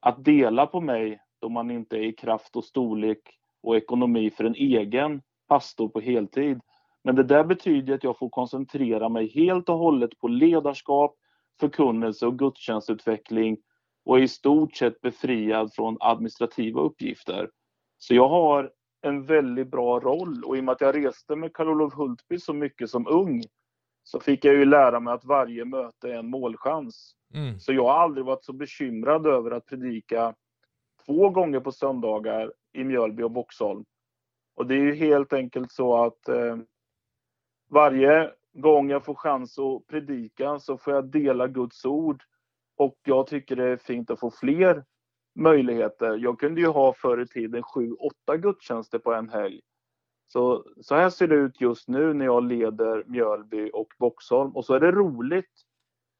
att 0.00 0.24
dela 0.24 0.66
på 0.66 0.80
mig 0.80 1.20
då 1.44 1.48
man 1.48 1.70
inte 1.70 1.96
är 1.96 2.02
i 2.02 2.12
kraft 2.12 2.56
och 2.56 2.64
storlek 2.64 3.18
och 3.62 3.76
ekonomi 3.76 4.30
för 4.30 4.44
en 4.44 4.54
egen 4.54 5.22
pastor 5.48 5.88
på 5.88 6.00
heltid. 6.00 6.60
Men 7.02 7.16
det 7.16 7.22
där 7.22 7.44
betyder 7.44 7.94
att 7.94 8.04
jag 8.04 8.18
får 8.18 8.28
koncentrera 8.28 9.08
mig 9.08 9.28
helt 9.28 9.68
och 9.68 9.78
hållet 9.78 10.18
på 10.18 10.28
ledarskap, 10.28 11.16
förkunnelse 11.60 12.26
och 12.26 12.38
gudstjänstutveckling 12.38 13.58
och 14.04 14.18
är 14.18 14.22
i 14.22 14.28
stort 14.28 14.76
sett 14.76 15.00
befriad 15.00 15.74
från 15.74 15.96
administrativa 16.00 16.80
uppgifter. 16.80 17.50
Så 17.98 18.14
jag 18.14 18.28
har 18.28 18.70
en 19.02 19.24
väldigt 19.24 19.70
bra 19.70 20.00
roll 20.00 20.44
och 20.44 20.56
i 20.56 20.60
och 20.60 20.64
med 20.64 20.72
att 20.72 20.80
jag 20.80 20.96
reste 20.96 21.36
med 21.36 21.52
Karl-Olof 21.52 21.94
Hultby 21.94 22.38
så 22.38 22.52
mycket 22.52 22.90
som 22.90 23.06
ung 23.06 23.42
så 24.02 24.20
fick 24.20 24.44
jag 24.44 24.54
ju 24.54 24.64
lära 24.64 25.00
mig 25.00 25.14
att 25.14 25.24
varje 25.24 25.64
möte 25.64 26.12
är 26.12 26.18
en 26.18 26.30
målchans. 26.30 27.14
Mm. 27.34 27.58
Så 27.58 27.72
jag 27.72 27.84
har 27.84 27.98
aldrig 27.98 28.26
varit 28.26 28.44
så 28.44 28.52
bekymrad 28.52 29.26
över 29.26 29.50
att 29.50 29.66
predika 29.66 30.34
två 31.06 31.30
gånger 31.30 31.60
på 31.60 31.72
söndagar 31.72 32.52
i 32.72 32.84
Mjölby 32.84 33.22
och 33.22 33.30
Boxholm. 33.30 33.84
Och 34.56 34.66
det 34.66 34.74
är 34.74 34.84
ju 34.84 34.94
helt 34.94 35.32
enkelt 35.32 35.72
så 35.72 36.04
att 36.04 36.28
eh, 36.28 36.56
varje 37.70 38.30
gång 38.52 38.90
jag 38.90 39.04
får 39.04 39.14
chans 39.14 39.58
att 39.58 39.86
predika 39.86 40.58
så 40.58 40.78
får 40.78 40.92
jag 40.92 41.04
dela 41.04 41.46
Guds 41.48 41.84
ord. 41.84 42.22
Och 42.76 42.98
jag 43.04 43.26
tycker 43.26 43.56
det 43.56 43.64
är 43.64 43.76
fint 43.76 44.10
att 44.10 44.20
få 44.20 44.30
fler 44.30 44.84
möjligheter. 45.34 46.16
Jag 46.16 46.40
kunde 46.40 46.60
ju 46.60 46.66
ha 46.66 46.92
förr 46.92 47.20
i 47.20 47.26
tiden 47.26 47.62
sju, 47.62 47.92
åtta 47.92 48.36
gudstjänster 48.36 48.98
på 48.98 49.14
en 49.14 49.28
helg. 49.28 49.60
Så, 50.26 50.64
så 50.80 50.94
här 50.94 51.10
ser 51.10 51.28
det 51.28 51.34
ut 51.34 51.60
just 51.60 51.88
nu 51.88 52.14
när 52.14 52.24
jag 52.24 52.44
leder 52.44 53.04
Mjölby 53.06 53.70
och 53.72 53.88
Boxholm. 53.98 54.56
Och 54.56 54.64
så 54.64 54.74
är 54.74 54.80
det 54.80 54.92
roligt 54.92 55.62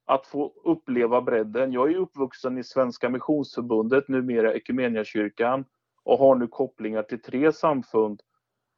att 0.07 0.27
få 0.27 0.53
uppleva 0.65 1.23
bredden. 1.23 1.73
Jag 1.73 1.91
är 1.91 1.97
uppvuxen 1.97 2.59
i 2.59 2.65
Svenska 2.65 3.09
Missionsförbundet, 3.09 4.09
numera 4.09 4.55
Equmeniakyrkan, 4.55 5.65
och 6.05 6.19
har 6.19 6.35
nu 6.35 6.47
kopplingar 6.47 7.03
till 7.03 7.23
tre 7.23 7.53
samfund. 7.53 8.21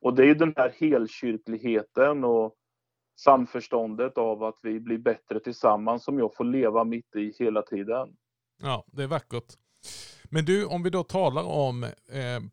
Och 0.00 0.14
det 0.14 0.30
är 0.30 0.35
den 0.35 0.54
här 0.56 0.75
helkyrkligheten 0.80 2.25
och 2.25 2.54
samförståndet 3.18 4.18
av 4.18 4.45
att 4.45 4.59
vi 4.62 4.80
blir 4.80 4.99
bättre 4.99 5.40
tillsammans 5.40 6.04
som 6.04 6.18
jag 6.18 6.35
får 6.35 6.45
leva 6.45 6.85
mitt 6.85 7.16
i 7.16 7.33
hela 7.38 7.62
tiden. 7.62 8.16
Ja, 8.62 8.85
det 8.87 9.02
är 9.02 9.06
vackert. 9.06 9.54
Men 10.25 10.45
du, 10.45 10.66
om 10.66 10.83
vi 10.83 10.90
då 10.90 11.04
talar 11.04 11.45
om 11.45 11.85
eh, 11.85 11.90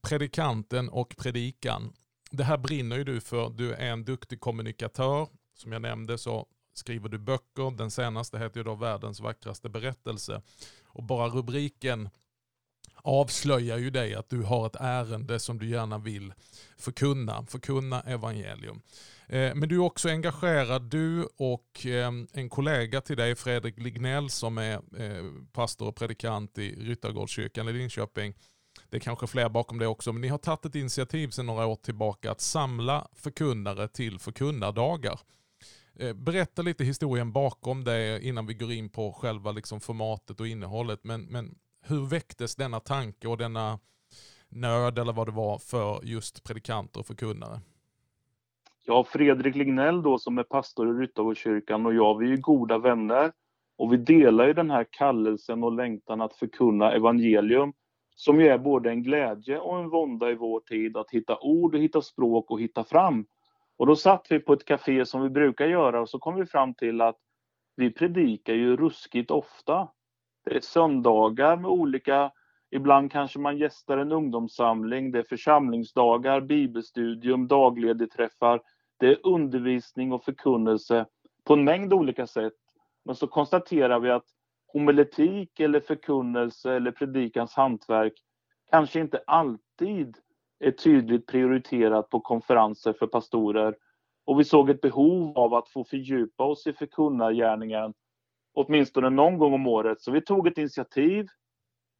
predikanten 0.10 0.90
och 0.90 1.16
predikan. 1.18 1.94
Det 2.32 2.44
här 2.44 2.58
brinner 2.58 2.98
ju 2.98 3.04
du 3.04 3.22
för. 3.22 3.50
Du 3.50 3.74
är 3.74 3.92
en 3.92 4.04
duktig 4.04 4.40
kommunikatör. 4.40 5.28
Som 5.54 5.72
jag 5.72 5.82
nämnde 5.82 6.18
så 6.18 6.48
skriver 6.74 7.10
du 7.10 7.18
böcker. 7.18 7.78
Den 7.78 7.92
senaste 7.92 8.40
heter 8.40 8.60
ju 8.60 8.64
då 8.64 8.76
Världens 8.76 9.20
vackraste 9.20 9.70
berättelse. 9.70 10.42
Och 10.86 11.04
bara 11.04 11.28
rubriken 11.28 12.10
avslöjar 13.04 13.78
ju 13.78 13.90
dig 13.90 14.16
att 14.16 14.30
du 14.30 14.42
har 14.42 14.68
ett 14.68 14.76
ärende 14.80 15.40
som 15.40 15.60
du 15.60 15.70
gärna 15.70 15.98
vill 15.98 16.34
förkunna, 16.78 17.46
förkunna 17.46 18.02
evangelium. 18.02 18.82
Eh, 19.28 19.56
men 19.56 19.70
du 19.70 19.76
är 19.76 19.80
också 19.80 20.10
engagerad, 20.10 20.82
du 20.82 21.28
och 21.38 21.86
eh, 21.86 22.12
en 22.34 22.50
kollega 22.50 23.02
till 23.02 23.18
dig, 23.18 23.36
Fredrik 23.36 23.80
Lignell, 23.80 24.30
som 24.30 24.58
är 24.58 24.74
eh, 24.74 25.24
pastor 25.52 25.88
och 25.88 25.96
predikant 25.96 26.58
i 26.58 26.76
Ryttargårdskyrkan 26.76 27.68
i 27.68 27.74
Linköping. 27.74 28.34
Det 28.90 28.98
är 28.98 29.02
kanske 29.02 29.28
fler 29.28 29.50
bakom 29.50 29.80
det 29.80 29.88
också, 29.88 30.14
men 30.14 30.22
ni 30.22 30.28
har 30.28 30.38
tagit 30.38 30.66
ett 30.66 30.76
initiativ 30.76 31.30
sedan 31.30 31.46
några 31.46 31.66
år 31.66 31.76
tillbaka 31.76 32.32
att 32.32 32.42
samla 32.42 33.08
förkunnare 33.14 33.88
till 33.88 34.20
förkunnardagar. 34.20 35.20
Eh, 36.00 36.14
berätta 36.14 36.62
lite 36.62 36.84
historien 36.84 37.32
bakom 37.32 37.84
det 37.84 38.20
innan 38.24 38.46
vi 38.46 38.54
går 38.54 38.72
in 38.72 38.90
på 38.90 39.14
själva 39.14 39.52
liksom 39.52 39.80
formatet 39.80 40.40
och 40.40 40.48
innehållet. 40.48 41.04
Men, 41.04 41.22
men 41.22 41.56
hur 41.82 42.06
väcktes 42.06 42.56
denna 42.56 42.80
tanke 42.80 43.28
och 43.28 43.38
denna 43.38 43.80
nöd 44.50 45.00
eller 45.00 45.14
vad 45.14 45.28
det 45.28 45.32
var 45.32 45.58
för 45.58 46.00
just 46.04 46.44
predikanter 46.44 47.00
och 47.00 47.06
förkunnare? 47.06 47.60
Ja, 48.86 49.04
Fredrik 49.04 49.56
Lignell 49.56 50.02
då 50.02 50.20
som 50.20 50.38
är 50.38 50.44
pastor 50.44 50.90
i 50.90 51.02
Ryttargårdskyrkan 51.02 51.86
och 51.86 51.94
jag, 51.94 52.18
vi 52.18 52.26
är 52.26 52.30
ju 52.30 52.38
goda 52.38 52.78
vänner. 52.78 53.32
Och 53.78 53.94
vi 53.94 53.98
delar 53.98 54.48
ju 54.48 54.54
den 54.54 54.72
här 54.72 54.86
kallelsen 54.90 55.64
och 55.64 55.72
längtan 55.72 56.22
att 56.22 56.36
förkunna 56.36 56.92
evangelium, 56.92 57.74
som 58.16 58.42
ju 58.42 58.48
är 58.48 58.58
både 58.58 58.90
en 58.90 59.04
glädje 59.04 59.60
och 59.60 59.80
en 59.80 59.90
vånda 59.90 60.32
i 60.32 60.36
vår 60.36 60.60
tid, 60.60 60.98
att 60.98 61.12
hitta 61.12 61.38
ord 61.40 61.76
och 61.76 61.82
hitta 61.82 62.02
språk 62.02 62.52
och 62.52 62.62
hitta 62.62 62.84
fram. 62.84 63.26
Och 63.84 63.88
då 63.88 63.96
satt 63.96 64.28
vi 64.30 64.40
på 64.40 64.54
ett 64.54 64.66
café 64.66 65.06
som 65.06 65.22
vi 65.22 65.30
brukar 65.30 65.66
göra 65.66 66.02
och 66.02 66.10
så 66.10 66.20
kom 66.20 66.36
vi 66.36 66.46
fram 66.46 66.74
till 66.74 67.02
att 67.02 67.18
vi 67.76 67.92
predikar 67.92 68.54
ju 68.54 68.78
ruskigt 68.78 69.32
ofta. 69.32 69.88
Det 70.46 70.56
är 70.56 70.60
söndagar 70.60 71.58
med 71.58 71.72
olika, 71.72 72.32
ibland 72.72 73.12
kanske 73.12 73.40
man 73.40 73.58
gästar 73.58 73.98
en 73.98 74.12
ungdomssamling, 74.12 75.12
det 75.12 75.20
är 75.20 75.24
församlingsdagar, 75.24 76.42
bibelstudium, 76.42 77.48
dagledigträffar, 77.48 78.62
det 79.00 79.08
är 79.08 79.18
undervisning 79.24 80.12
och 80.12 80.24
förkunnelse 80.24 81.06
på 81.44 81.54
en 81.54 81.64
mängd 81.64 81.94
olika 81.94 82.28
sätt. 82.28 82.54
Men 83.06 83.16
så 83.16 83.28
konstaterar 83.28 84.00
vi 84.00 84.10
att 84.10 84.26
homiletik 84.68 85.60
eller 85.60 85.80
förkunnelse 85.80 86.74
eller 86.74 86.92
predikans 86.92 87.54
hantverk 87.54 88.14
kanske 88.70 89.00
inte 89.00 89.24
alltid 89.28 90.18
är 90.64 90.72
tydligt 90.72 91.28
prioriterat 91.28 92.10
på 92.10 92.20
konferenser 92.20 92.94
för 92.94 93.08
pastorer. 93.08 93.76
Och 94.26 94.40
vi 94.40 94.44
såg 94.44 94.70
ett 94.70 94.82
behov 94.82 95.38
av 95.38 95.54
att 95.54 95.70
få 95.70 95.84
fördjupa 95.84 96.44
oss 96.44 96.68
i 96.68 96.74
förkunnargärningen 96.74 97.94
åtminstone 98.54 99.10
någon 99.10 99.38
gång 99.38 99.54
om 99.54 99.68
året. 99.68 100.02
Så 100.02 100.12
vi 100.12 100.22
tog 100.22 100.48
ett 100.48 100.58
initiativ. 100.58 101.28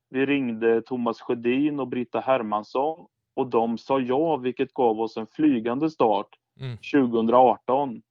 Vi 0.10 0.26
ringde 0.26 0.82
Thomas 0.82 1.22
Sjödin 1.22 1.80
och 1.80 1.88
Britta 1.88 2.20
Hermansson 2.20 3.08
och 3.36 3.48
de 3.48 3.78
sa 3.78 4.00
ja, 4.00 4.38
vilket 4.38 4.74
gav 4.74 5.02
oss 5.02 5.18
en 5.18 5.28
flygande 5.28 5.90
start 5.90 6.28
mm. 6.60 6.78
2018. 6.78 8.02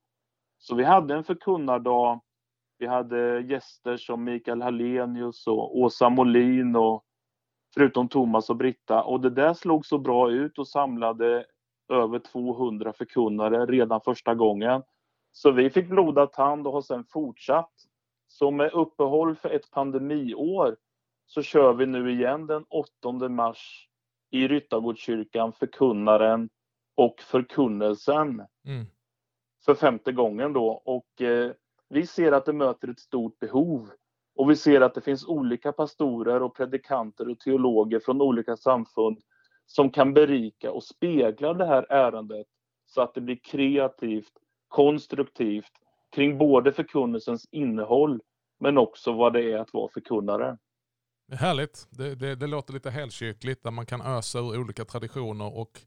Så 0.59 0.75
vi 0.75 0.85
hade 0.85 1.15
en 1.15 1.25
förkunnardag. 1.25 2.21
Vi 2.79 2.87
hade 2.87 3.41
gäster 3.41 3.97
som 3.97 4.25
Mikael 4.25 4.63
Hallenius 4.63 5.47
och 5.47 5.79
Åsa 5.79 6.09
Molin 6.09 6.77
och 6.77 7.05
förutom 7.75 8.09
Thomas 8.09 8.51
och 8.51 8.57
Britta. 8.57 9.03
Och 9.03 9.21
det 9.21 9.31
där 9.31 9.55
slog 9.55 9.87
så 9.87 9.99
bra 9.99 10.31
ut 10.31 10.59
och 10.59 10.69
samlade 10.69 11.47
över 11.93 12.19
200 12.19 12.93
förkunnare 12.93 13.67
redan 13.67 14.01
första 14.01 14.35
gången. 14.35 14.83
Så 15.33 15.51
vi 15.51 15.71
fick 15.71 15.89
blodad 15.89 16.33
tand 16.33 16.67
och 16.67 16.73
har 16.73 16.83
sedan 16.83 17.05
fortsatt 17.05 17.73
så 18.29 18.51
med 18.51 18.73
uppehåll 18.73 19.37
för 19.37 19.51
ett 19.51 19.71
pandemiår 19.71 20.77
så 21.27 21.43
kör 21.43 21.73
vi 21.73 21.87
nu 21.87 22.11
igen 22.11 22.47
den 22.47 22.65
8 22.69 23.29
mars 23.29 23.89
i 24.31 24.49
Ryttargårdskyrkan 24.49 25.53
Förkunnaren 25.53 26.49
och 26.95 27.21
Förkunnelsen. 27.21 28.47
Mm. 28.67 28.87
För 29.65 29.75
femte 29.75 30.13
gången 30.13 30.53
då. 30.53 30.69
Och 30.69 31.23
eh, 31.23 31.53
vi 31.89 32.07
ser 32.07 32.33
att 32.33 32.47
det 32.47 32.53
möter 32.53 32.89
ett 32.89 33.01
stort 33.01 33.39
behov. 33.39 33.91
Och 34.35 34.51
vi 34.51 34.57
ser 34.57 34.81
att 34.81 34.95
det 34.95 35.01
finns 35.01 35.27
olika 35.27 35.73
pastorer 35.73 36.43
och 36.43 36.57
predikanter 36.57 37.29
och 37.29 37.41
teologer 37.41 38.01
från 38.01 38.23
olika 38.23 38.57
samfund 38.57 39.19
som 39.67 39.91
kan 39.91 40.15
berika 40.15 40.73
och 40.73 40.85
spegla 40.85 41.55
det 41.55 41.67
här 41.67 41.87
ärendet 41.93 42.47
så 42.87 43.03
att 43.03 43.15
det 43.15 43.21
blir 43.21 43.39
kreativt, 43.45 44.33
konstruktivt 44.69 45.73
kring 46.15 46.39
både 46.39 46.73
förkunnelsens 46.73 47.49
innehåll 47.51 48.21
men 48.61 48.79
också 48.79 49.13
vad 49.13 49.33
det 49.33 49.53
är 49.53 49.59
att 49.59 49.73
vara 49.73 49.89
förkunnare. 49.89 50.59
Härligt. 51.33 51.87
Det, 51.91 52.15
det, 52.15 52.35
det 52.35 52.47
låter 52.47 52.73
lite 52.73 52.91
helkyrkligt 52.91 53.63
där 53.63 53.71
man 53.71 53.87
kan 53.87 54.01
ösa 54.01 54.39
ur 54.39 54.61
olika 54.61 54.85
traditioner 54.85 55.59
och 55.59 55.81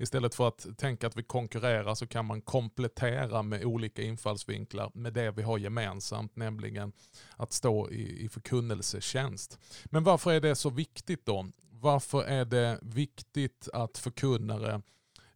istället 0.00 0.34
för 0.34 0.48
att 0.48 0.66
tänka 0.78 1.06
att 1.06 1.16
vi 1.16 1.22
konkurrerar 1.22 1.94
så 1.94 2.06
kan 2.06 2.26
man 2.26 2.42
komplettera 2.42 3.42
med 3.42 3.64
olika 3.64 4.02
infallsvinklar 4.02 4.90
med 4.94 5.12
det 5.12 5.30
vi 5.30 5.42
har 5.42 5.58
gemensamt, 5.58 6.36
nämligen 6.36 6.92
att 7.36 7.52
stå 7.52 7.90
i, 7.90 8.24
i 8.24 8.28
förkunnelsetjänst. 8.28 9.58
Men 9.84 10.04
varför 10.04 10.32
är 10.32 10.40
det 10.40 10.54
så 10.54 10.70
viktigt 10.70 11.26
då? 11.26 11.46
Varför 11.70 12.22
är 12.22 12.44
det 12.44 12.78
viktigt 12.82 13.68
att 13.72 13.98
förkunnare 13.98 14.82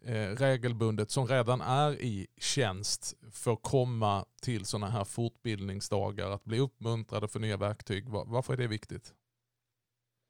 eh, 0.04 0.28
regelbundet 0.28 1.10
som 1.10 1.26
redan 1.26 1.60
är 1.60 2.02
i 2.02 2.26
tjänst 2.40 3.14
får 3.32 3.56
komma 3.56 4.24
till 4.42 4.64
sådana 4.64 4.90
här 4.90 5.04
fortbildningsdagar, 5.04 6.30
att 6.30 6.44
bli 6.44 6.58
uppmuntrade 6.58 7.28
för 7.28 7.40
nya 7.40 7.56
verktyg. 7.56 8.08
Varför 8.08 8.52
är 8.52 8.56
det 8.56 8.66
viktigt? 8.66 9.14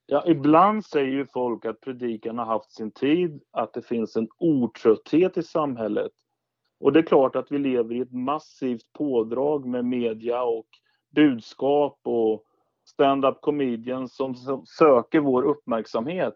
Ja, 0.07 0.25
ibland 0.27 0.85
säger 0.85 1.13
ju 1.13 1.27
folk 1.27 1.65
att 1.65 1.81
predikan 1.81 2.39
har 2.39 2.47
haft 2.47 2.73
sin 2.73 2.91
tid, 2.91 3.43
att 3.51 3.73
det 3.73 3.83
finns 3.83 4.17
en 4.17 4.29
otrötthet 4.39 5.37
i 5.37 5.43
samhället. 5.43 6.13
Och 6.81 6.93
det 6.93 7.01
är 7.01 7.07
klart 7.07 7.37
att 7.37 7.53
vi 7.53 7.59
lever 7.59 7.95
i 7.95 8.01
ett 8.01 8.13
massivt 8.13 8.93
pådrag 8.93 9.67
med 9.67 9.85
media 9.85 10.43
och 10.43 10.67
budskap 11.15 12.01
och 12.03 12.45
stand-up 12.85 13.41
comedians 13.41 14.17
som 14.17 14.35
söker 14.79 15.21
vår 15.21 15.43
uppmärksamhet. 15.43 16.35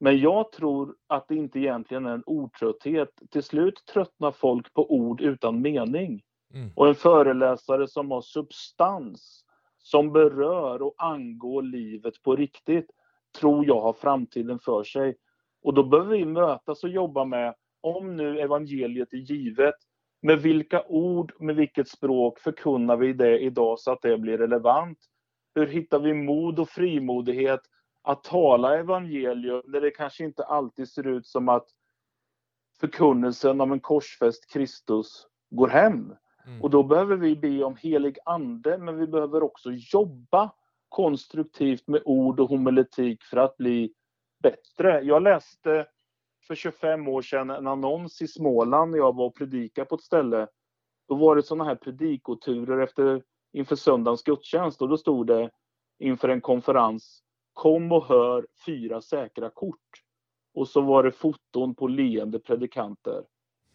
Men 0.00 0.18
jag 0.18 0.52
tror 0.52 0.96
att 1.06 1.28
det 1.28 1.36
inte 1.36 1.58
egentligen 1.58 2.06
är 2.06 2.14
en 2.14 2.22
otrötthet. 2.26 3.08
Till 3.30 3.42
slut 3.42 3.84
tröttnar 3.92 4.32
folk 4.32 4.74
på 4.74 4.92
ord 4.92 5.20
utan 5.20 5.62
mening. 5.62 6.22
Mm. 6.54 6.70
Och 6.76 6.88
en 6.88 6.94
föreläsare 6.94 7.88
som 7.88 8.10
har 8.10 8.20
substans, 8.20 9.44
som 9.78 10.12
berör 10.12 10.82
och 10.82 10.94
angår 10.98 11.62
livet 11.62 12.22
på 12.22 12.36
riktigt, 12.36 12.90
tror 13.34 13.66
jag 13.66 13.80
har 13.80 13.92
framtiden 13.92 14.58
för 14.58 14.84
sig. 14.84 15.16
Och 15.62 15.74
då 15.74 15.84
behöver 15.84 16.16
vi 16.16 16.24
mötas 16.24 16.84
och 16.84 16.90
jobba 16.90 17.24
med, 17.24 17.54
om 17.80 18.16
nu 18.16 18.40
evangeliet 18.40 19.12
är 19.12 19.16
givet, 19.16 19.74
med 20.22 20.42
vilka 20.42 20.84
ord, 20.88 21.32
med 21.38 21.56
vilket 21.56 21.88
språk 21.88 22.38
förkunnar 22.38 22.96
vi 22.96 23.12
det 23.12 23.38
idag 23.38 23.80
så 23.80 23.92
att 23.92 24.02
det 24.02 24.18
blir 24.18 24.38
relevant? 24.38 24.98
Hur 25.54 25.66
hittar 25.66 25.98
vi 25.98 26.14
mod 26.14 26.58
och 26.58 26.68
frimodighet 26.68 27.60
att 28.02 28.24
tala 28.24 28.78
evangelium 28.78 29.62
när 29.64 29.80
det 29.80 29.90
kanske 29.90 30.24
inte 30.24 30.44
alltid 30.44 30.88
ser 30.88 31.06
ut 31.06 31.26
som 31.26 31.48
att 31.48 31.66
förkunnelsen 32.80 33.60
om 33.60 33.72
en 33.72 33.80
korsfäst 33.80 34.52
Kristus 34.52 35.26
går 35.50 35.68
hem. 35.68 36.14
Mm. 36.46 36.62
Och 36.62 36.70
då 36.70 36.82
behöver 36.82 37.16
vi 37.16 37.36
be 37.36 37.64
om 37.64 37.76
helig 37.76 38.18
ande, 38.24 38.78
men 38.78 38.96
vi 38.96 39.06
behöver 39.06 39.42
också 39.42 39.70
jobba 39.72 40.50
konstruktivt 40.94 41.88
med 41.88 42.02
ord 42.04 42.40
och 42.40 42.48
homiletik 42.48 43.22
för 43.22 43.36
att 43.36 43.56
bli 43.56 43.92
bättre. 44.42 45.00
Jag 45.00 45.22
läste 45.22 45.86
för 46.46 46.54
25 46.54 47.08
år 47.08 47.22
sedan 47.22 47.50
en 47.50 47.66
annons 47.66 48.22
i 48.22 48.28
Småland 48.28 48.90
när 48.90 48.98
jag 48.98 49.16
var 49.16 49.26
och 49.26 49.36
predikade 49.36 49.84
på 49.84 49.94
ett 49.94 50.02
ställe. 50.02 50.48
Då 51.08 51.14
var 51.14 51.36
det 51.36 51.42
sådana 51.42 51.64
här 51.64 51.74
predikoturer 51.74 52.82
efter, 52.82 53.22
inför 53.52 53.76
söndagens 53.76 54.22
gudstjänst 54.22 54.82
och 54.82 54.88
då 54.88 54.96
stod 54.96 55.26
det 55.26 55.50
inför 55.98 56.28
en 56.28 56.40
konferens 56.40 57.22
Kom 57.52 57.92
och 57.92 58.06
hör 58.06 58.46
fyra 58.66 59.00
säkra 59.00 59.50
kort. 59.50 60.02
Och 60.54 60.68
så 60.68 60.80
var 60.80 61.02
det 61.02 61.12
foton 61.12 61.74
på 61.74 61.86
leende 61.86 62.38
predikanter. 62.38 63.24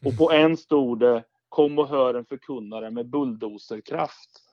Och 0.05 0.17
på 0.17 0.31
en 0.31 0.57
stod 0.57 0.99
det 0.99 1.23
Kom 1.49 1.79
och 1.79 1.88
hör 1.88 2.13
en 2.13 2.25
förkunnare 2.25 2.91
med 2.91 3.09
bulldoserkraft. 3.09 4.49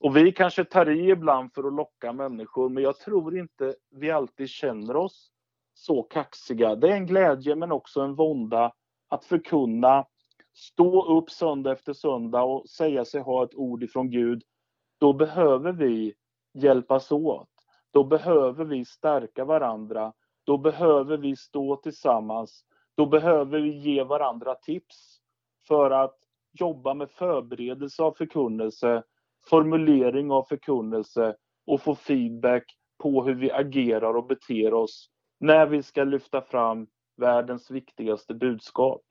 Och 0.00 0.16
vi 0.16 0.32
kanske 0.32 0.64
tar 0.64 0.90
i 0.90 1.10
ibland 1.10 1.52
för 1.54 1.64
att 1.64 1.74
locka 1.74 2.12
människor, 2.12 2.68
men 2.68 2.82
jag 2.82 2.98
tror 2.98 3.38
inte 3.38 3.74
vi 3.90 4.10
alltid 4.10 4.48
känner 4.48 4.96
oss 4.96 5.30
så 5.74 6.02
kaxiga. 6.02 6.74
Det 6.74 6.88
är 6.88 6.96
en 6.96 7.06
glädje 7.06 7.54
men 7.54 7.72
också 7.72 8.00
en 8.00 8.14
vånda 8.14 8.72
att 9.08 9.24
förkunna, 9.24 10.06
stå 10.54 11.18
upp 11.18 11.30
söndag 11.30 11.72
efter 11.72 11.92
söndag 11.92 12.42
och 12.42 12.68
säga 12.68 13.04
sig 13.04 13.20
ha 13.20 13.44
ett 13.44 13.54
ord 13.54 13.82
ifrån 13.82 14.10
Gud. 14.10 14.42
Då 14.98 15.12
behöver 15.12 15.72
vi 15.72 16.14
hjälpas 16.54 17.12
åt. 17.12 17.48
Då 17.90 18.04
behöver 18.04 18.64
vi 18.64 18.84
stärka 18.84 19.44
varandra. 19.44 20.12
Då 20.44 20.58
behöver 20.58 21.16
vi 21.16 21.36
stå 21.36 21.76
tillsammans. 21.76 22.64
Då 22.96 23.06
behöver 23.06 23.60
vi 23.60 23.78
ge 23.78 24.02
varandra 24.02 24.54
tips 24.54 25.20
för 25.68 25.90
att 25.90 26.16
jobba 26.52 26.94
med 26.94 27.10
förberedelse 27.10 28.02
av 28.02 28.12
förkunnelse, 28.12 29.02
formulering 29.50 30.30
av 30.30 30.42
förkunnelse 30.42 31.36
och 31.66 31.82
få 31.82 31.94
feedback 31.94 32.64
på 33.02 33.24
hur 33.24 33.34
vi 33.34 33.50
agerar 33.50 34.16
och 34.16 34.26
beter 34.26 34.74
oss 34.74 35.10
när 35.40 35.66
vi 35.66 35.82
ska 35.82 36.04
lyfta 36.04 36.42
fram 36.42 36.86
världens 37.16 37.70
viktigaste 37.70 38.34
budskap. 38.34 39.02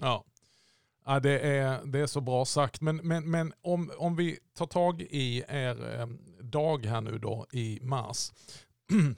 Ja, 0.00 0.24
ja 1.04 1.20
det, 1.20 1.40
är, 1.40 1.84
det 1.84 2.00
är 2.00 2.06
så 2.06 2.20
bra 2.20 2.44
sagt. 2.44 2.80
Men, 2.80 2.96
men, 2.96 3.30
men 3.30 3.52
om, 3.62 3.90
om 3.98 4.16
vi 4.16 4.38
tar 4.54 4.66
tag 4.66 5.00
i 5.00 5.44
er 5.48 6.00
eh, 6.00 6.06
dag 6.40 6.86
här 6.86 7.00
nu 7.00 7.18
då 7.18 7.46
i 7.52 7.78
mars. 7.82 8.32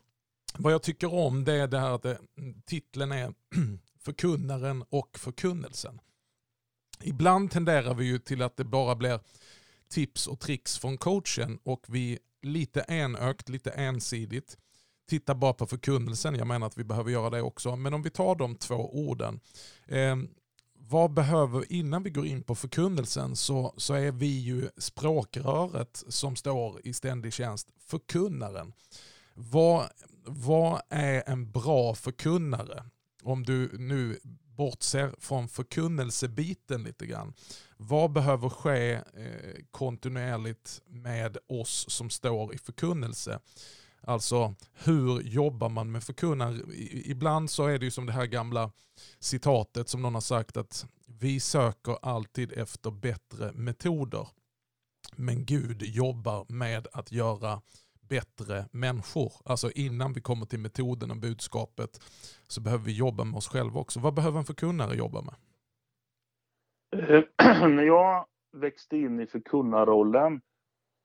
Vad 0.58 0.72
jag 0.72 0.82
tycker 0.82 1.14
om 1.14 1.44
det 1.44 1.52
är 1.52 1.66
det 1.66 1.78
här 1.78 1.90
att 1.90 2.02
det, 2.02 2.18
titeln 2.66 3.12
är 3.12 3.34
Förkunnaren 4.00 4.84
och 4.90 5.18
förkunnelsen. 5.18 6.00
Ibland 7.02 7.50
tenderar 7.50 7.94
vi 7.94 8.04
ju 8.04 8.18
till 8.18 8.42
att 8.42 8.56
det 8.56 8.64
bara 8.64 8.94
blir 8.94 9.20
tips 9.88 10.26
och 10.26 10.40
tricks 10.40 10.78
från 10.78 10.98
coachen 10.98 11.58
och 11.62 11.84
vi 11.88 12.18
lite 12.42 12.84
enökt, 12.88 13.48
lite 13.48 13.70
ensidigt 13.70 14.56
tittar 15.08 15.34
bara 15.34 15.52
på 15.52 15.66
förkunnelsen. 15.66 16.34
Jag 16.34 16.46
menar 16.46 16.66
att 16.66 16.78
vi 16.78 16.84
behöver 16.84 17.10
göra 17.10 17.30
det 17.30 17.42
också. 17.42 17.76
Men 17.76 17.94
om 17.94 18.02
vi 18.02 18.10
tar 18.10 18.34
de 18.34 18.56
två 18.56 19.08
orden. 19.08 19.40
Eh, 19.86 20.16
vad 20.78 21.12
behöver, 21.12 21.72
innan 21.72 22.02
vi 22.02 22.10
går 22.10 22.26
in 22.26 22.42
på 22.42 22.54
förkunnelsen 22.54 23.36
så, 23.36 23.74
så 23.76 23.94
är 23.94 24.12
vi 24.12 24.40
ju 24.40 24.68
språkröret 24.76 26.04
som 26.08 26.36
står 26.36 26.80
i 26.86 26.92
ständig 26.92 27.32
tjänst, 27.32 27.68
förkunnaren. 27.78 28.72
Vad, 29.34 29.88
vad 30.24 30.82
är 30.88 31.22
en 31.26 31.50
bra 31.50 31.94
förkunnare? 31.94 32.84
Om 33.22 33.42
du 33.42 33.78
nu 33.78 34.18
bortser 34.56 35.14
från 35.18 35.48
förkunnelsebiten 35.48 36.82
lite 36.82 37.06
grann. 37.06 37.34
Vad 37.76 38.12
behöver 38.12 38.48
ske 38.48 38.92
eh, 38.92 39.02
kontinuerligt 39.70 40.82
med 40.86 41.38
oss 41.48 41.86
som 41.88 42.10
står 42.10 42.54
i 42.54 42.58
förkunnelse? 42.58 43.40
Alltså 44.00 44.54
hur 44.72 45.20
jobbar 45.20 45.68
man 45.68 45.92
med 45.92 46.04
förkunnare? 46.04 46.60
Ibland 47.04 47.50
så 47.50 47.66
är 47.66 47.78
det 47.78 47.84
ju 47.84 47.90
som 47.90 48.06
det 48.06 48.12
här 48.12 48.26
gamla 48.26 48.72
citatet 49.18 49.88
som 49.88 50.02
någon 50.02 50.14
har 50.14 50.20
sagt 50.20 50.56
att 50.56 50.86
vi 51.06 51.40
söker 51.40 51.98
alltid 52.02 52.52
efter 52.52 52.90
bättre 52.90 53.52
metoder. 53.52 54.28
Men 55.16 55.44
Gud 55.44 55.82
jobbar 55.82 56.46
med 56.48 56.86
att 56.92 57.12
göra 57.12 57.62
bättre 58.00 58.68
människor. 58.72 59.32
Alltså 59.44 59.70
innan 59.70 60.12
vi 60.12 60.20
kommer 60.20 60.46
till 60.46 60.58
metoden 60.58 61.10
och 61.10 61.16
budskapet 61.16 62.00
så 62.48 62.60
behöver 62.60 62.84
vi 62.84 62.92
jobba 62.92 63.24
med 63.24 63.36
oss 63.38 63.48
själva 63.48 63.80
också. 63.80 64.00
Vad 64.00 64.14
behöver 64.14 64.38
en 64.38 64.44
förkunnare 64.44 64.96
jobba 64.96 65.22
med? 65.22 65.34
När 67.68 67.82
jag 67.82 68.26
växte 68.52 68.96
in 68.96 69.20
i 69.20 69.26
förkunnarrollen 69.26 70.40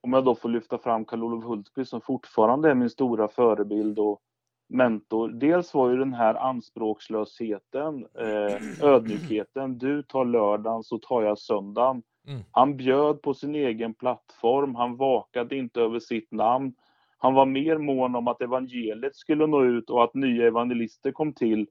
om 0.01 0.13
jag 0.13 0.25
då 0.25 0.35
får 0.35 0.49
lyfta 0.49 0.77
fram 0.77 1.05
Karl-Olof 1.05 1.43
Hultby 1.43 1.85
som 1.85 2.01
fortfarande 2.01 2.69
är 2.69 2.75
min 2.75 2.89
stora 2.89 3.27
förebild 3.27 3.99
och 3.99 4.21
mentor. 4.69 5.29
Dels 5.29 5.73
var 5.73 5.89
ju 5.89 5.97
den 5.97 6.13
här 6.13 6.35
anspråkslösheten, 6.35 8.07
eh, 8.19 8.83
ödmjukheten. 8.87 9.77
Du 9.77 10.03
tar 10.03 10.25
lördagen 10.25 10.83
så 10.83 10.97
tar 10.97 11.21
jag 11.21 11.39
söndagen. 11.39 12.03
Mm. 12.27 12.41
Han 12.51 12.77
bjöd 12.77 13.21
på 13.21 13.33
sin 13.33 13.55
egen 13.55 13.93
plattform. 13.93 14.75
Han 14.75 14.97
vakade 14.97 15.55
inte 15.55 15.81
över 15.81 15.99
sitt 15.99 16.31
namn. 16.31 16.73
Han 17.17 17.33
var 17.33 17.45
mer 17.45 17.77
mån 17.77 18.15
om 18.15 18.27
att 18.27 18.41
evangeliet 18.41 19.15
skulle 19.15 19.47
nå 19.47 19.63
ut 19.63 19.89
och 19.89 20.03
att 20.03 20.13
nya 20.13 20.47
evangelister 20.47 21.11
kom 21.11 21.33
till 21.33 21.67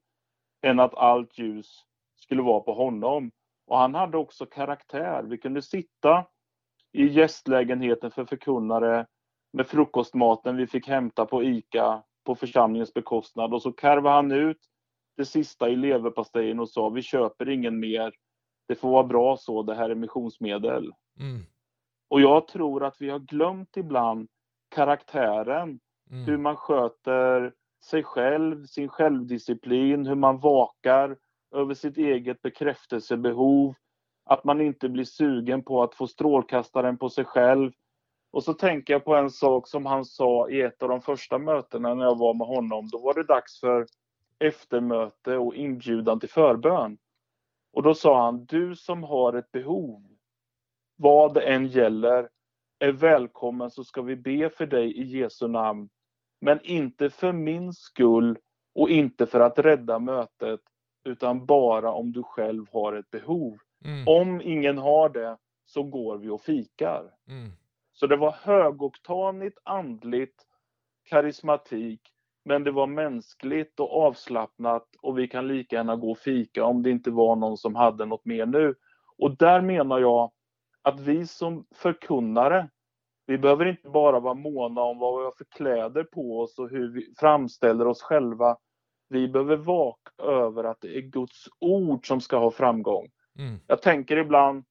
än 0.61 0.79
att 0.79 0.95
allt 0.95 1.37
ljus 1.37 1.85
skulle 2.15 2.41
vara 2.41 2.59
på 2.59 2.73
honom. 2.73 3.31
Och 3.71 3.77
han 3.77 3.95
hade 3.95 4.17
också 4.17 4.45
karaktär. 4.45 5.23
Vi 5.23 5.37
kunde 5.37 5.61
sitta 5.61 6.25
i 6.91 7.07
gästlägenheten 7.07 8.11
för 8.11 8.25
förkunnare 8.25 9.05
med 9.53 9.67
frukostmaten 9.67 10.57
vi 10.57 10.67
fick 10.67 10.87
hämta 10.87 11.25
på 11.25 11.43
ICA 11.43 12.03
på 12.25 12.35
församlingens 12.35 12.93
bekostnad 12.93 13.53
och 13.53 13.61
så 13.61 13.71
karvade 13.71 14.15
han 14.15 14.31
ut 14.31 14.57
det 15.17 15.25
sista 15.25 15.69
i 15.69 15.75
leverpastejen 15.75 16.59
och 16.59 16.69
sa 16.69 16.89
vi 16.89 17.01
köper 17.01 17.49
ingen 17.49 17.79
mer. 17.79 18.13
Det 18.67 18.75
får 18.75 18.91
vara 18.91 19.03
bra 19.03 19.37
så, 19.37 19.63
det 19.63 19.75
här 19.75 19.89
är 19.89 19.95
missionsmedel. 19.95 20.91
Mm. 21.19 21.45
Och 22.09 22.21
jag 22.21 22.47
tror 22.47 22.83
att 22.83 22.95
vi 22.99 23.09
har 23.09 23.19
glömt 23.19 23.77
ibland 23.77 24.27
karaktären, 24.75 25.79
mm. 26.09 26.25
hur 26.25 26.37
man 26.37 26.55
sköter 26.55 27.53
sig 27.85 28.03
själv, 28.03 28.65
sin 28.65 28.89
självdisciplin, 28.89 30.05
hur 30.05 30.15
man 30.15 30.39
vakar 30.39 31.17
över 31.51 31.73
sitt 31.73 31.97
eget 31.97 32.41
bekräftelsebehov, 32.41 33.73
att 34.25 34.43
man 34.43 34.61
inte 34.61 34.89
blir 34.89 35.03
sugen 35.03 35.63
på 35.63 35.83
att 35.83 35.95
få 35.95 36.07
strålkastaren 36.07 36.97
på 36.97 37.09
sig 37.09 37.25
själv. 37.25 37.71
Och 38.31 38.43
så 38.43 38.53
tänker 38.53 38.93
jag 38.93 39.05
på 39.05 39.15
en 39.15 39.29
sak 39.29 39.67
som 39.67 39.85
han 39.85 40.05
sa 40.05 40.49
i 40.49 40.61
ett 40.61 40.83
av 40.83 40.89
de 40.89 41.01
första 41.01 41.37
mötena 41.37 41.93
när 41.93 42.05
jag 42.05 42.17
var 42.17 42.33
med 42.33 42.47
honom. 42.47 42.87
Då 42.87 42.97
var 42.97 43.13
det 43.13 43.23
dags 43.23 43.59
för 43.59 43.87
eftermöte 44.39 45.37
och 45.37 45.55
inbjudan 45.55 46.19
till 46.19 46.29
förbön. 46.29 46.97
Och 47.73 47.83
då 47.83 47.93
sa 47.93 48.25
han, 48.25 48.45
du 48.45 48.75
som 48.75 49.03
har 49.03 49.33
ett 49.33 49.51
behov, 49.51 50.03
vad 50.95 51.33
det 51.33 51.41
än 51.41 51.67
gäller, 51.67 52.29
är 52.79 52.91
välkommen 52.91 53.71
så 53.71 53.83
ska 53.83 54.01
vi 54.01 54.15
be 54.15 54.49
för 54.49 54.65
dig 54.65 54.97
i 54.97 55.03
Jesu 55.03 55.47
namn. 55.47 55.89
Men 56.41 56.59
inte 56.63 57.09
för 57.09 57.33
min 57.33 57.73
skull 57.73 58.39
och 58.75 58.89
inte 58.89 59.25
för 59.25 59.39
att 59.39 59.59
rädda 59.59 59.99
mötet, 59.99 60.59
utan 61.03 61.45
bara 61.45 61.91
om 61.91 62.11
du 62.11 62.23
själv 62.23 62.65
har 62.71 62.93
ett 62.93 63.11
behov. 63.11 63.57
Mm. 63.85 64.07
Om 64.07 64.41
ingen 64.41 64.77
har 64.77 65.09
det 65.09 65.37
så 65.65 65.83
går 65.83 66.17
vi 66.17 66.29
och 66.29 66.41
fikar. 66.41 67.11
Mm. 67.27 67.51
Så 67.93 68.07
det 68.07 68.17
var 68.17 68.31
högoktanigt, 68.31 69.57
andligt, 69.63 70.45
karismatik, 71.09 72.01
men 72.45 72.63
det 72.63 72.71
var 72.71 72.87
mänskligt 72.87 73.79
och 73.79 74.01
avslappnat 74.01 74.87
och 75.01 75.17
vi 75.17 75.27
kan 75.27 75.47
lika 75.47 75.75
gärna 75.75 75.95
gå 75.95 76.11
och 76.11 76.17
fika 76.17 76.65
om 76.65 76.83
det 76.83 76.89
inte 76.89 77.11
var 77.11 77.35
någon 77.35 77.57
som 77.57 77.75
hade 77.75 78.05
något 78.05 78.25
mer 78.25 78.45
nu. 78.45 78.75
Och 79.17 79.37
där 79.37 79.61
menar 79.61 79.99
jag 79.99 80.31
att 80.81 80.99
vi 80.99 81.27
som 81.27 81.65
förkunnare, 81.75 82.69
vi 83.25 83.37
behöver 83.37 83.65
inte 83.65 83.89
bara 83.89 84.19
vara 84.19 84.33
måna 84.33 84.81
om 84.81 84.99
vad 84.99 85.19
vi 85.19 85.25
har 85.25 85.33
för 85.37 85.45
kläder 85.45 86.03
på 86.03 86.39
oss 86.39 86.59
och 86.59 86.69
hur 86.69 86.93
vi 86.93 87.13
framställer 87.17 87.87
oss 87.87 88.01
själva. 88.01 88.57
Vi 89.11 89.27
behöver 89.27 89.57
vaka 89.57 90.23
över 90.23 90.63
att 90.63 90.81
det 90.81 90.97
är 90.97 91.01
Guds 91.01 91.49
ord 91.59 92.07
som 92.07 92.21
ska 92.21 92.37
ha 92.37 92.51
framgång. 92.51 93.07
Mm. 93.39 93.59
Jag 93.67 93.81
tänker 93.81 94.17
ibland, 94.17 94.63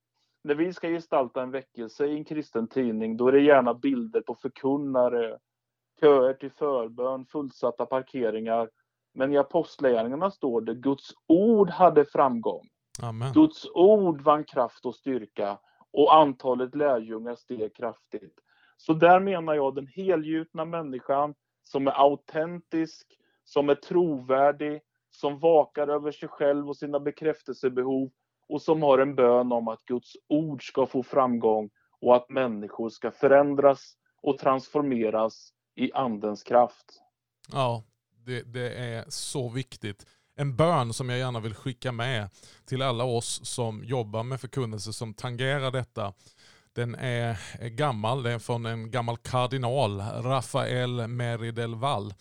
när 0.44 0.54
vi 0.54 0.72
ska 0.72 0.88
gestalta 0.88 1.42
en 1.42 1.50
väckelse 1.50 2.06
i 2.06 2.16
en 2.16 2.24
kristen 2.24 2.68
tidning, 2.68 3.16
då 3.16 3.28
är 3.28 3.32
det 3.32 3.40
gärna 3.40 3.74
bilder 3.74 4.20
på 4.20 4.34
förkunnare, 4.34 5.38
köer 6.00 6.34
till 6.34 6.50
förbön, 6.50 7.26
fullsatta 7.26 7.86
parkeringar. 7.86 8.70
Men 9.14 9.32
i 9.32 9.38
Apostlagärningarna 9.38 10.30
står 10.30 10.60
det 10.60 10.74
Guds 10.74 11.10
ord 11.26 11.70
hade 11.70 12.04
framgång. 12.04 12.68
Amen. 13.02 13.32
Guds 13.32 13.66
ord 13.74 14.20
vann 14.20 14.44
kraft 14.44 14.86
och 14.86 14.94
styrka 14.94 15.58
och 15.92 16.14
antalet 16.16 16.74
lärjungar 16.74 17.34
steg 17.34 17.76
kraftigt. 17.76 18.38
Så 18.76 18.92
där 18.92 19.20
menar 19.20 19.54
jag 19.54 19.74
den 19.74 19.86
helgjutna 19.86 20.64
människan 20.64 21.34
som 21.62 21.86
är 21.86 22.00
autentisk, 22.00 23.06
som 23.52 23.68
är 23.68 23.74
trovärdig, 23.74 24.80
som 25.10 25.38
vakar 25.38 25.88
över 25.88 26.12
sig 26.12 26.28
själv 26.28 26.68
och 26.68 26.76
sina 26.76 27.00
bekräftelsebehov 27.00 28.10
och 28.48 28.62
som 28.62 28.82
har 28.82 28.98
en 28.98 29.14
bön 29.14 29.52
om 29.52 29.68
att 29.68 29.84
Guds 29.84 30.12
ord 30.28 30.68
ska 30.68 30.86
få 30.86 31.02
framgång 31.02 31.70
och 32.00 32.16
att 32.16 32.28
människor 32.28 32.88
ska 32.88 33.10
förändras 33.10 33.94
och 34.22 34.38
transformeras 34.38 35.52
i 35.76 35.92
andens 35.92 36.42
kraft. 36.42 37.02
Ja, 37.52 37.84
det, 38.26 38.42
det, 38.42 38.74
är 38.74 39.04
så 39.08 39.48
viktigt. 39.48 40.06
En 40.36 40.56
bön 40.56 40.92
som 40.92 41.08
jag 41.08 41.18
gärna 41.18 41.40
vill 41.40 41.54
skicka 41.54 41.92
med 41.92 42.30
till 42.64 42.82
alla 42.82 43.04
oss 43.04 43.40
som 43.46 43.84
jobbar 43.84 44.22
med 44.22 44.40
förkunnelse 44.40 44.92
som 44.92 45.14
tangerar 45.14 45.70
detta. 45.70 46.12
Den 46.72 46.94
är 46.94 47.68
gammal, 47.68 48.22
den 48.22 48.32
är 48.32 48.38
från 48.38 48.66
en 48.66 48.90
gammal 48.90 49.16
kardinal, 49.16 50.00
Rafael 50.00 51.00
Meridel-Wall. 51.00 52.14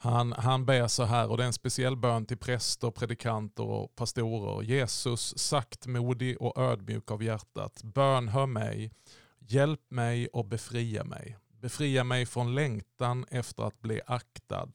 Han, 0.00 0.32
han 0.32 0.66
ber 0.66 0.88
så 0.88 1.04
här, 1.04 1.30
och 1.30 1.36
det 1.36 1.42
är 1.42 1.46
en 1.46 1.52
speciell 1.52 1.96
bön 1.96 2.26
till 2.26 2.38
präster, 2.38 2.90
predikanter 2.90 3.64
och 3.64 3.96
pastorer. 3.96 4.62
Jesus, 4.62 5.38
saktmodig 5.38 6.42
och 6.42 6.58
ödmjuk 6.58 7.10
av 7.10 7.22
hjärtat, 7.22 7.82
bön 7.82 8.28
hör 8.28 8.46
mig, 8.46 8.90
hjälp 9.38 9.90
mig 9.90 10.28
och 10.28 10.44
befria 10.44 11.04
mig. 11.04 11.36
Befria 11.60 12.04
mig 12.04 12.26
från 12.26 12.54
längtan 12.54 13.26
efter 13.30 13.62
att 13.62 13.80
bli 13.80 14.00
aktad. 14.06 14.70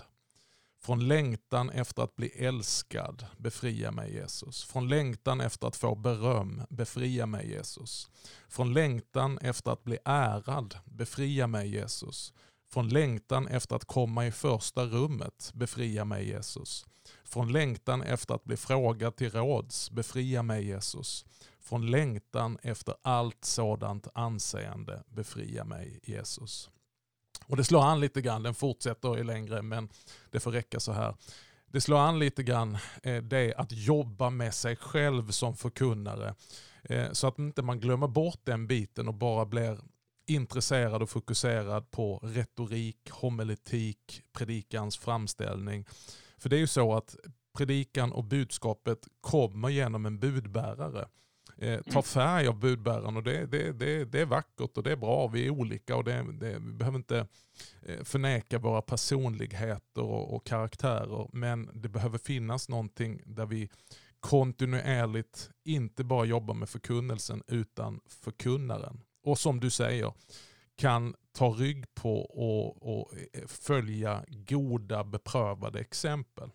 Från 0.81 1.07
längtan 1.07 1.69
efter 1.69 2.03
att 2.03 2.15
bli 2.15 2.27
älskad, 2.27 3.25
befria 3.37 3.91
mig 3.91 4.13
Jesus. 4.13 4.63
Från 4.63 4.87
längtan 4.87 5.41
efter 5.41 5.67
att 5.67 5.75
få 5.75 5.95
beröm, 5.95 6.61
befria 6.69 7.25
mig 7.25 7.49
Jesus. 7.49 8.09
Från 8.49 8.73
längtan 8.73 9.37
efter 9.37 9.71
att 9.71 9.83
bli 9.83 9.97
ärad, 10.05 10.75
befria 10.85 11.47
mig 11.47 11.69
Jesus. 11.69 12.33
Från 12.73 12.89
längtan 12.89 13.47
efter 13.47 13.75
att 13.75 13.85
komma 13.85 14.27
i 14.27 14.31
första 14.31 14.85
rummet, 14.85 15.51
befria 15.53 16.05
mig 16.05 16.27
Jesus. 16.27 16.85
Från 17.23 17.51
längtan 17.51 18.01
efter 18.01 18.35
att 18.35 18.43
bli 18.43 18.57
frågad 18.57 19.15
till 19.15 19.31
råds, 19.31 19.91
befria 19.91 20.43
mig 20.43 20.67
Jesus. 20.67 21.25
Från 21.59 21.91
längtan 21.91 22.57
efter 22.61 22.95
allt 23.01 23.45
sådant 23.45 24.07
anseende, 24.13 25.03
befria 25.09 25.63
mig 25.63 25.99
Jesus. 26.03 26.69
Och 27.45 27.57
det 27.57 27.63
slår 27.63 27.83
an 27.83 27.99
lite 27.99 28.21
grann, 28.21 28.43
den 28.43 28.55
fortsätter 28.55 29.17
ju 29.17 29.23
längre 29.23 29.61
men 29.61 29.89
det 30.31 30.39
får 30.39 30.51
räcka 30.51 30.79
så 30.79 30.91
här. 30.91 31.15
Det 31.67 31.81
slår 31.81 31.99
an 31.99 32.19
lite 32.19 32.43
grann 32.43 32.77
eh, 33.03 33.23
det 33.23 33.53
att 33.55 33.71
jobba 33.71 34.29
med 34.29 34.53
sig 34.53 34.75
själv 34.75 35.31
som 35.31 35.55
förkunnare. 35.55 36.35
Eh, 36.83 37.11
så 37.11 37.27
att 37.27 37.39
inte 37.39 37.61
man 37.61 37.79
glömmer 37.79 38.07
bort 38.07 38.41
den 38.43 38.67
biten 38.67 39.07
och 39.07 39.13
bara 39.13 39.45
blir 39.45 39.79
intresserad 40.25 41.01
och 41.01 41.09
fokuserad 41.09 41.91
på 41.91 42.19
retorik, 42.23 43.09
homiletik, 43.09 44.21
predikans 44.33 44.97
framställning. 44.97 45.85
För 46.37 46.49
det 46.49 46.55
är 46.55 46.59
ju 46.59 46.67
så 46.67 46.93
att 46.93 47.15
predikan 47.57 48.11
och 48.11 48.23
budskapet 48.23 49.07
kommer 49.21 49.69
genom 49.69 50.05
en 50.05 50.19
budbärare. 50.19 51.07
Eh, 51.57 51.81
tar 51.81 51.91
mm. 51.91 52.03
färg 52.03 52.47
av 52.47 52.59
budbäraren 52.59 53.17
och 53.17 53.23
det, 53.23 53.45
det, 53.45 53.71
det, 53.71 54.05
det 54.05 54.21
är 54.21 54.25
vackert 54.25 54.77
och 54.77 54.83
det 54.83 54.91
är 54.91 54.95
bra. 54.95 55.27
Vi 55.27 55.45
är 55.45 55.49
olika 55.49 55.95
och 55.95 56.03
det, 56.03 56.25
det, 56.39 56.59
vi 56.59 56.73
behöver 56.73 56.97
inte 56.97 57.27
eh, 57.81 58.03
förneka 58.03 58.59
våra 58.59 58.81
personligheter 58.81 60.01
och, 60.01 60.35
och 60.35 60.45
karaktärer. 60.45 61.29
Men 61.33 61.69
det 61.73 61.89
behöver 61.89 62.17
finnas 62.17 62.69
någonting 62.69 63.21
där 63.25 63.45
vi 63.45 63.69
kontinuerligt 64.19 65.49
inte 65.63 66.03
bara 66.03 66.25
jobbar 66.25 66.53
med 66.53 66.69
förkunnelsen 66.69 67.43
utan 67.47 67.99
förkunnaren 68.07 69.01
och 69.23 69.37
som 69.37 69.59
du 69.59 69.69
säger 69.69 70.13
kan 70.75 71.15
ta 71.31 71.49
rygg 71.49 71.85
på 71.95 72.21
och, 72.21 72.97
och 72.97 73.11
följa 73.47 74.23
goda 74.27 75.03
beprövade 75.03 75.79
exempel. 75.79 76.49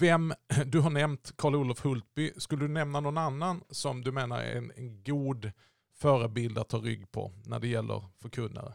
Vem, 0.00 0.32
du 0.66 0.80
har 0.80 0.90
nämnt 0.90 1.36
Karl-Olof 1.36 1.84
Hultby. 1.84 2.32
Skulle 2.36 2.64
du 2.64 2.68
nämna 2.68 3.00
någon 3.00 3.18
annan 3.18 3.64
som 3.70 4.02
du 4.02 4.12
menar 4.12 4.40
är 4.40 4.56
en, 4.56 4.72
en 4.76 5.02
god 5.02 5.52
förebild 5.94 6.58
att 6.58 6.68
ta 6.68 6.76
rygg 6.76 7.12
på 7.12 7.30
när 7.46 7.60
det 7.60 7.68
gäller 7.68 8.02
förkunnare? 8.22 8.72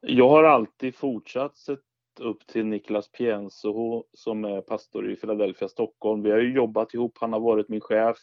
Jag 0.00 0.28
har 0.28 0.44
alltid 0.44 0.94
fortsatt 0.94 1.56
sett 1.56 1.80
upp 2.20 2.46
till 2.46 2.66
Niklas 2.66 3.08
Pienso 3.08 4.04
som 4.12 4.44
är 4.44 4.60
pastor 4.60 5.10
i 5.10 5.16
Philadelphia, 5.16 5.68
Stockholm. 5.68 6.22
Vi 6.22 6.30
har 6.30 6.38
ju 6.38 6.54
jobbat 6.54 6.94
ihop, 6.94 7.18
han 7.20 7.32
har 7.32 7.40
varit 7.40 7.68
min 7.68 7.80
chef 7.80 8.16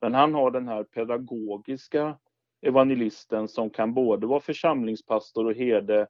men 0.00 0.14
han 0.14 0.34
har 0.34 0.50
den 0.50 0.68
här 0.68 0.84
pedagogiska 0.84 2.18
evangelisten 2.62 3.48
som 3.48 3.70
kan 3.70 3.94
både 3.94 4.26
vara 4.26 4.40
församlingspastor 4.40 5.44
och 5.44 5.54
herde 5.54 6.06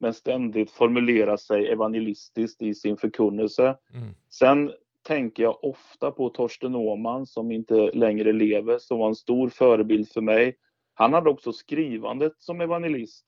men 0.00 0.14
ständigt 0.14 0.70
formulera 0.70 1.36
sig 1.38 1.68
evangelistiskt 1.68 2.62
i 2.62 2.74
sin 2.74 2.96
förkunnelse. 2.96 3.76
Mm. 3.94 4.14
Sen 4.30 4.72
tänker 5.02 5.42
jag 5.42 5.64
ofta 5.64 6.10
på 6.10 6.28
Torsten 6.28 6.74
Åman 6.74 7.26
som 7.26 7.50
inte 7.50 7.74
längre 7.74 8.32
lever, 8.32 8.78
som 8.78 8.98
var 8.98 9.08
en 9.08 9.14
stor 9.14 9.48
förebild 9.48 10.08
för 10.08 10.20
mig. 10.20 10.56
Han 10.94 11.12
hade 11.12 11.30
också 11.30 11.52
skrivandet 11.52 12.32
som 12.38 12.60
evangelist, 12.60 13.24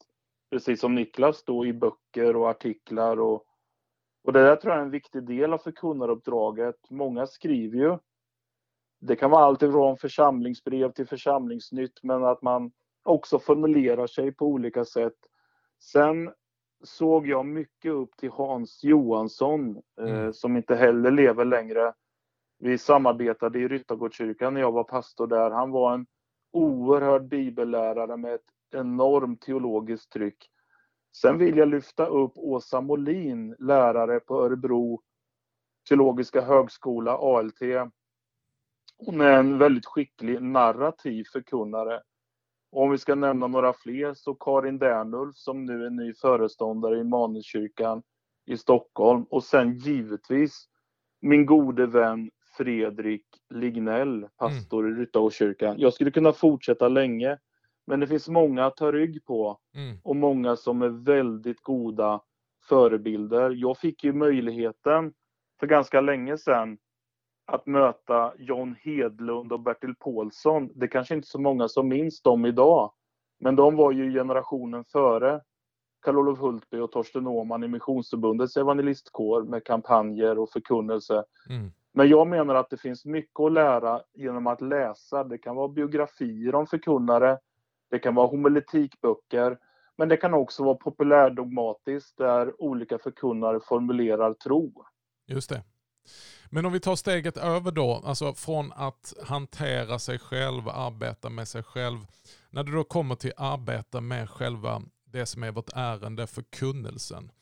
precis 0.51 0.81
som 0.81 0.94
Niklas 0.94 1.44
då 1.44 1.66
i 1.66 1.73
böcker 1.73 2.37
och 2.37 2.51
artiklar. 2.51 3.21
Och, 3.21 3.44
och 4.25 4.33
det 4.33 4.42
där 4.42 4.57
tror 4.57 4.73
jag 4.73 4.81
är 4.81 4.85
en 4.85 4.90
viktig 4.90 5.27
del 5.27 5.53
av 5.53 5.59
förkunnaruppdraget. 5.59 6.90
Många 6.90 7.27
skriver 7.27 7.79
ju 7.79 7.99
det 9.01 9.17
kan 9.17 9.31
vara 9.31 9.45
allt 9.45 9.63
ifrån 9.63 9.97
församlingsbrev 9.97 10.93
till 10.93 11.07
församlingsnytt, 11.07 12.03
men 12.03 12.25
att 12.25 12.43
man 12.43 12.73
också 13.03 13.39
formulerar 13.39 14.07
sig 14.07 14.33
på 14.33 14.47
olika 14.47 14.85
sätt. 14.85 15.17
Sen 15.83 16.33
såg 16.85 17.27
jag 17.27 17.47
mycket 17.47 17.93
upp 17.93 18.17
till 18.17 18.31
Hans 18.31 18.85
Johansson, 18.85 19.83
eh, 20.01 20.11
mm. 20.11 20.33
som 20.33 20.57
inte 20.57 20.75
heller 20.75 21.11
lever 21.11 21.45
längre. 21.45 21.93
Vi 22.59 22.79
samarbetade 22.79 23.59
i 23.59 23.69
Ryttargårdskyrkan 23.69 24.55
när 24.55 24.61
jag 24.61 24.73
var 24.73 24.85
pastor 24.85 25.27
där. 25.27 25.51
Han 25.51 25.71
var 25.71 25.95
en 25.95 26.07
oerhörd 26.53 27.29
bibellärare 27.29 28.17
med 28.17 28.35
ett 28.35 28.47
enormt 28.75 29.43
teologiskt 29.43 30.13
tryck. 30.13 30.51
Sen 31.17 31.39
vill 31.39 31.57
jag 31.57 31.69
lyfta 31.69 32.07
upp 32.07 32.33
Åsa 32.37 32.81
Molin, 32.81 33.57
lärare 33.59 34.21
på 34.21 34.45
Örebro 34.45 35.03
teologiska 35.89 36.41
högskola, 36.41 37.19
ALT. 37.19 37.61
Hon 38.99 39.21
är 39.21 39.33
en 39.33 39.59
väldigt 39.59 39.87
skicklig 39.87 40.43
narrativ 40.43 41.25
förkunnare. 41.33 42.01
Om 42.73 42.91
vi 42.91 42.99
ska 42.99 43.15
nämna 43.15 43.47
några 43.47 43.73
fler 43.73 44.15
så 44.15 44.35
Karin 44.35 44.79
Dernulf 44.79 45.37
som 45.37 45.65
nu 45.65 45.87
är 45.87 45.91
ny 45.91 46.15
föreståndare 46.15 46.97
i 46.97 47.01
Immanuelskyrkan 47.01 48.03
i 48.47 48.57
Stockholm 48.57 49.25
och 49.31 49.45
sen 49.45 49.79
givetvis 49.79 50.69
min 51.21 51.47
gode 51.47 51.87
vän 51.87 52.31
Fredrik 52.57 53.25
Lignell, 53.51 54.29
pastor 54.37 54.85
mm. 54.85 54.97
i 54.97 55.01
Ryttargårdskyrkan. 55.01 55.75
Jag 55.79 55.95
skulle 55.95 56.11
kunna 56.11 56.33
fortsätta 56.33 56.89
länge, 56.89 57.39
men 57.87 58.01
det 58.01 58.07
finns 58.07 58.29
många 58.29 58.67
att 58.67 58.77
ta 58.77 58.93
rygg 58.93 59.25
på 59.25 59.59
mm. 59.75 59.99
och 60.05 60.17
många 60.17 60.57
som 60.57 60.83
är 60.83 60.89
väldigt 60.89 61.63
goda 61.63 62.21
förebilder. 62.69 63.51
Jag 63.51 63.79
fick 63.79 64.05
ju 64.05 64.13
möjligheten 64.13 65.13
för 65.61 65.67
ganska 65.67 66.01
länge 66.01 66.39
sedan 66.39 66.79
att 67.53 67.67
möta 67.67 68.33
John 68.39 68.77
Hedlund 68.81 69.53
och 69.53 69.61
Bertil 69.61 69.95
Paulsson. 69.95 70.71
Det 70.75 70.89
kanske 70.89 71.15
inte 71.15 71.29
så 71.29 71.41
många 71.41 71.69
som 71.69 71.89
minns 71.89 72.23
dem 72.23 72.47
idag. 72.47 72.93
Men 73.41 73.57
de 73.57 73.77
var 73.77 73.93
ju 73.93 74.13
generationen 74.13 74.85
före 74.85 75.41
Karl-Olof 76.01 76.39
Hultby 76.39 76.79
och 76.79 76.93
Torsten 76.93 77.27
Åhman 77.27 77.65
i 77.65 77.69
Missionsförbundets 77.69 78.57
evangelistkår 78.57 79.43
med 79.43 79.65
kampanjer 79.65 80.39
och 80.39 80.51
förkunnelse. 80.51 81.25
Mm. 81.49 81.73
Men 81.93 82.09
jag 82.09 82.27
menar 82.27 82.55
att 82.55 82.71
det 82.71 82.77
finns 82.77 83.05
mycket 83.05 83.41
att 83.41 83.53
lära 83.53 84.03
genom 84.15 84.47
att 84.47 84.61
läsa. 84.61 85.25
Det 85.25 85.39
kan 85.39 85.57
vara 85.57 85.69
biografier 85.69 86.55
om 86.55 86.67
förkunnare, 86.67 87.39
det 87.91 87.99
kan 87.99 88.15
vara 88.15 88.27
homiletikböcker, 88.27 89.59
men 89.97 90.09
det 90.09 90.17
kan 90.17 90.35
också 90.35 90.65
vara 90.65 90.75
populärdogmatiskt 90.75 92.19
där 92.19 92.63
olika 92.63 92.99
förkunnare 92.99 93.61
formulerar 93.61 94.35
tro. 94.35 94.85
Just 95.27 95.51
det. 95.51 95.63
Men 96.47 96.66
om 96.66 96.73
vi 96.73 96.81
tar 96.81 96.97
steget 96.97 97.37
över 97.37 97.71
då, 97.71 98.03
alltså 98.05 98.35
från 98.35 98.73
att 98.73 99.14
hantera 99.25 99.99
sig 99.99 100.18
själv, 100.18 100.68
arbeta 100.68 101.31
med 101.31 101.49
sig 101.49 101.62
själv. 101.62 102.07
När 102.51 102.64
det 102.64 102.73
då 102.73 102.85
kommer 102.85 103.14
till 103.14 103.33
arbeta 103.37 104.01
med 104.01 104.31
själva 104.31 104.83
det 105.05 105.27
som 105.27 105.42
är 105.42 105.53
vårt 105.53 105.71
ärende, 105.75 106.27
förkunnelsen. 106.27 107.33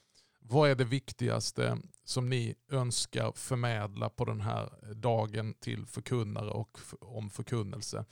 Vad 0.40 0.70
är 0.70 0.74
det 0.74 0.84
viktigaste 0.84 1.78
som 2.04 2.28
ni 2.28 2.54
önskar 2.70 3.32
förmedla 3.32 4.08
på 4.08 4.24
den 4.24 4.40
här 4.40 4.94
dagen 4.94 5.54
till 5.54 5.86
förkunnare 5.86 6.50
och 6.50 6.78
om 7.00 7.30
förkunnelse? 7.30 8.04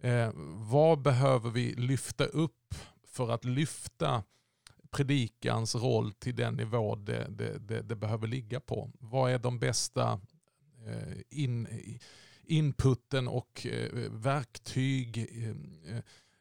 Eh, 0.00 0.30
vad 0.54 1.02
behöver 1.02 1.50
vi 1.50 1.74
lyfta 1.74 2.24
upp 2.24 2.74
för 3.06 3.30
att 3.30 3.44
lyfta 3.44 4.22
predikans 4.92 5.74
roll 5.74 6.12
till 6.12 6.36
den 6.36 6.54
nivå 6.54 6.94
det, 6.94 7.26
det, 7.30 7.58
det, 7.58 7.82
det 7.82 7.96
behöver 7.96 8.26
ligga 8.26 8.60
på? 8.60 8.90
Vad 9.00 9.32
är 9.32 9.38
de 9.38 9.58
bästa 9.58 10.20
eh, 10.86 11.18
in, 11.30 11.68
inputen 12.44 13.28
och 13.28 13.66
eh, 13.66 14.10
verktyg, 14.10 15.18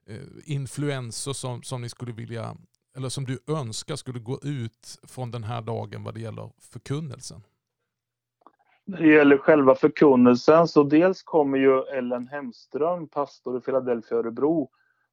eh, 0.08 0.16
influenser 0.46 1.34
som, 1.34 1.64
som 1.64 1.82
ni 1.82 1.90
skulle 1.90 2.12
vilja, 2.12 2.56
eller 2.96 3.10
som 3.10 3.26
du 3.26 3.40
önskar 3.48 3.96
skulle 3.96 4.20
gå 4.20 4.40
ut 4.44 5.00
från 5.04 5.32
den 5.32 5.44
här 5.44 5.62
dagen 5.62 6.04
vad 6.04 6.14
det 6.14 6.22
gäller 6.22 6.52
förkunnelsen? 6.60 7.44
När 8.86 9.02
det 9.02 9.14
gäller 9.14 9.38
själva 9.38 9.76
förkunnelsen 9.76 10.68
så 10.68 10.84
dels 10.84 11.24
kommer 11.24 11.58
ju 11.58 11.82
Ellen 11.82 12.28
Hemström, 12.28 13.08
pastor 13.08 13.58
i 13.58 13.62
Philadelphia 13.62 14.18
Örebro. 14.18 14.70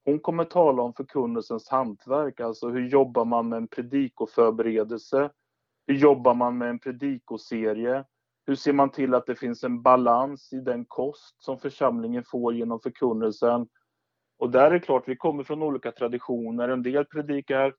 Hon 0.08 0.20
kommer 0.20 0.44
tala 0.44 0.82
om 0.82 0.94
förkunnelsens 0.94 1.68
hantverk, 1.68 2.40
alltså 2.40 2.68
hur 2.68 2.88
jobbar 2.88 3.24
man 3.24 3.48
med 3.48 3.56
en 3.56 3.68
predikoförberedelse? 3.68 5.30
Hur 5.86 5.94
jobbar 5.94 6.34
man 6.34 6.58
med 6.58 6.68
en 6.68 6.78
predikoserie? 6.78 8.04
Hur 8.46 8.54
ser 8.54 8.72
man 8.72 8.90
till 8.90 9.14
att 9.14 9.26
det 9.26 9.34
finns 9.34 9.64
en 9.64 9.82
balans 9.82 10.52
i 10.52 10.60
den 10.60 10.84
kost 10.84 11.42
som 11.42 11.58
församlingen 11.58 12.24
får 12.24 12.54
genom 12.54 12.80
förkunnelsen? 12.80 13.68
Och 14.38 14.50
där 14.50 14.66
är 14.66 14.70
det 14.70 14.80
klart, 14.80 15.08
vi 15.08 15.16
kommer 15.16 15.44
från 15.44 15.62
olika 15.62 15.92
traditioner. 15.92 16.68
En 16.68 16.82
del 16.82 17.04
predikar 17.04 17.74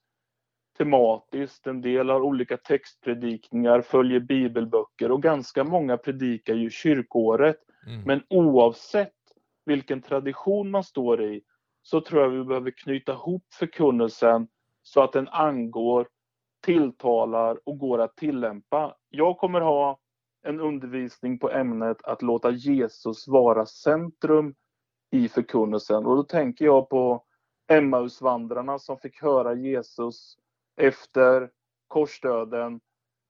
tematiskt, 0.78 1.68
en 1.68 1.82
del 1.82 2.10
har 2.10 2.22
olika 2.22 2.58
textpredikningar, 2.58 3.82
följer 3.82 4.20
bibelböcker 4.20 5.12
och 5.12 5.24
ganska 5.24 5.64
många 5.64 5.98
predikar 5.98 6.56
ju 6.56 6.70
kyrkåret. 6.70 7.58
Mm. 7.88 8.02
Men 8.02 8.24
oavsett 8.30 9.14
vilken 9.66 10.02
tradition 10.02 10.72
man 10.72 10.84
står 10.84 11.24
i 11.24 11.42
så 11.90 12.02
tror 12.02 12.22
jag 12.22 12.30
vi 12.30 12.44
behöver 12.44 12.72
knyta 12.72 13.14
ihop 13.14 13.44
förkunnelsen 13.54 14.48
så 14.82 15.02
att 15.02 15.14
den 15.14 15.28
angår, 15.28 16.08
tilltalar 16.62 17.60
och 17.64 17.78
går 17.78 18.00
att 18.00 18.18
tillämpa. 18.18 18.96
Jag 19.10 19.38
kommer 19.38 19.62
ha 19.62 20.00
en 20.42 20.60
undervisning 20.60 21.40
på 21.40 21.52
ämnet 21.52 21.98
att 22.04 22.22
låta 22.22 22.52
Jesus 22.52 23.28
vara 23.28 23.66
centrum 23.66 24.56
i 25.12 25.30
förkunnelsen. 25.30 26.06
Och 26.06 26.16
då 26.16 26.24
tänker 26.24 26.66
jag 26.66 26.90
på 26.90 27.24
Emmausvandrarna 27.68 28.80
som 28.80 28.98
fick 28.98 29.22
höra 29.22 29.54
Jesus 29.54 30.38
efter 30.78 31.50
korsdöden. 31.88 32.80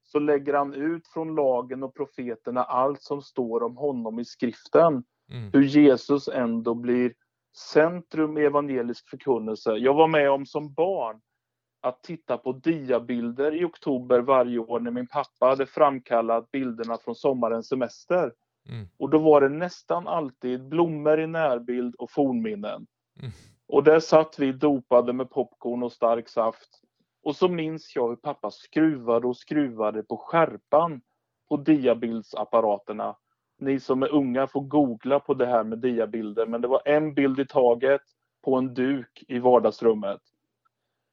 Så 0.03 0.19
lägger 0.19 0.53
han 0.53 0.73
ut 0.73 1.07
från 1.07 1.35
lagen 1.35 1.83
och 1.83 1.95
profeterna 1.95 2.63
allt 2.63 3.01
som 3.01 3.21
står 3.21 3.63
om 3.63 3.77
honom 3.77 4.19
i 4.19 4.25
skriften. 4.25 5.03
Mm. 5.31 5.49
Hur 5.53 5.63
Jesus 5.63 6.27
ändå 6.27 6.75
blir 6.75 7.13
centrum 7.55 8.37
i 8.37 8.41
evangelisk 8.41 9.09
förkunnelse. 9.09 9.75
Jag 9.75 9.93
var 9.93 10.07
med 10.07 10.31
om 10.31 10.45
som 10.45 10.73
barn 10.73 11.21
att 11.81 12.03
titta 12.03 12.37
på 12.37 12.51
diabilder 12.51 13.55
i 13.55 13.65
oktober 13.65 14.19
varje 14.19 14.59
år 14.59 14.79
när 14.79 14.91
min 14.91 15.07
pappa 15.07 15.45
hade 15.45 15.65
framkallat 15.65 16.51
bilderna 16.51 16.97
från 16.97 17.15
sommarens 17.15 17.67
semester. 17.67 18.33
Mm. 18.69 18.87
Och 18.97 19.09
då 19.09 19.17
var 19.17 19.41
det 19.41 19.49
nästan 19.49 20.07
alltid 20.07 20.67
blommor 20.67 21.19
i 21.19 21.27
närbild 21.27 21.95
och 21.95 22.11
fornminnen. 22.11 22.87
Mm. 23.19 23.31
Och 23.67 23.83
där 23.83 23.99
satt 23.99 24.39
vi 24.39 24.51
dopade 24.51 25.13
med 25.13 25.29
popcorn 25.29 25.83
och 25.83 25.91
stark 25.91 26.29
saft. 26.29 26.81
Och 27.23 27.35
så 27.35 27.47
minns 27.47 27.95
jag 27.95 28.09
hur 28.09 28.15
pappa 28.15 28.51
skruvade 28.51 29.27
och 29.27 29.37
skruvade 29.37 30.03
på 30.03 30.17
skärpan 30.17 31.01
på 31.49 31.57
diabildsapparaterna. 31.57 33.15
Ni 33.59 33.79
som 33.79 34.03
är 34.03 34.13
unga 34.13 34.47
får 34.47 34.61
googla 34.61 35.19
på 35.19 35.33
det 35.33 35.45
här 35.45 35.63
med 35.63 35.79
diabilder, 35.79 36.45
men 36.45 36.61
det 36.61 36.67
var 36.67 36.81
en 36.85 37.13
bild 37.13 37.39
i 37.39 37.45
taget 37.45 38.01
på 38.43 38.55
en 38.55 38.73
duk 38.73 39.23
i 39.27 39.39
vardagsrummet. 39.39 40.21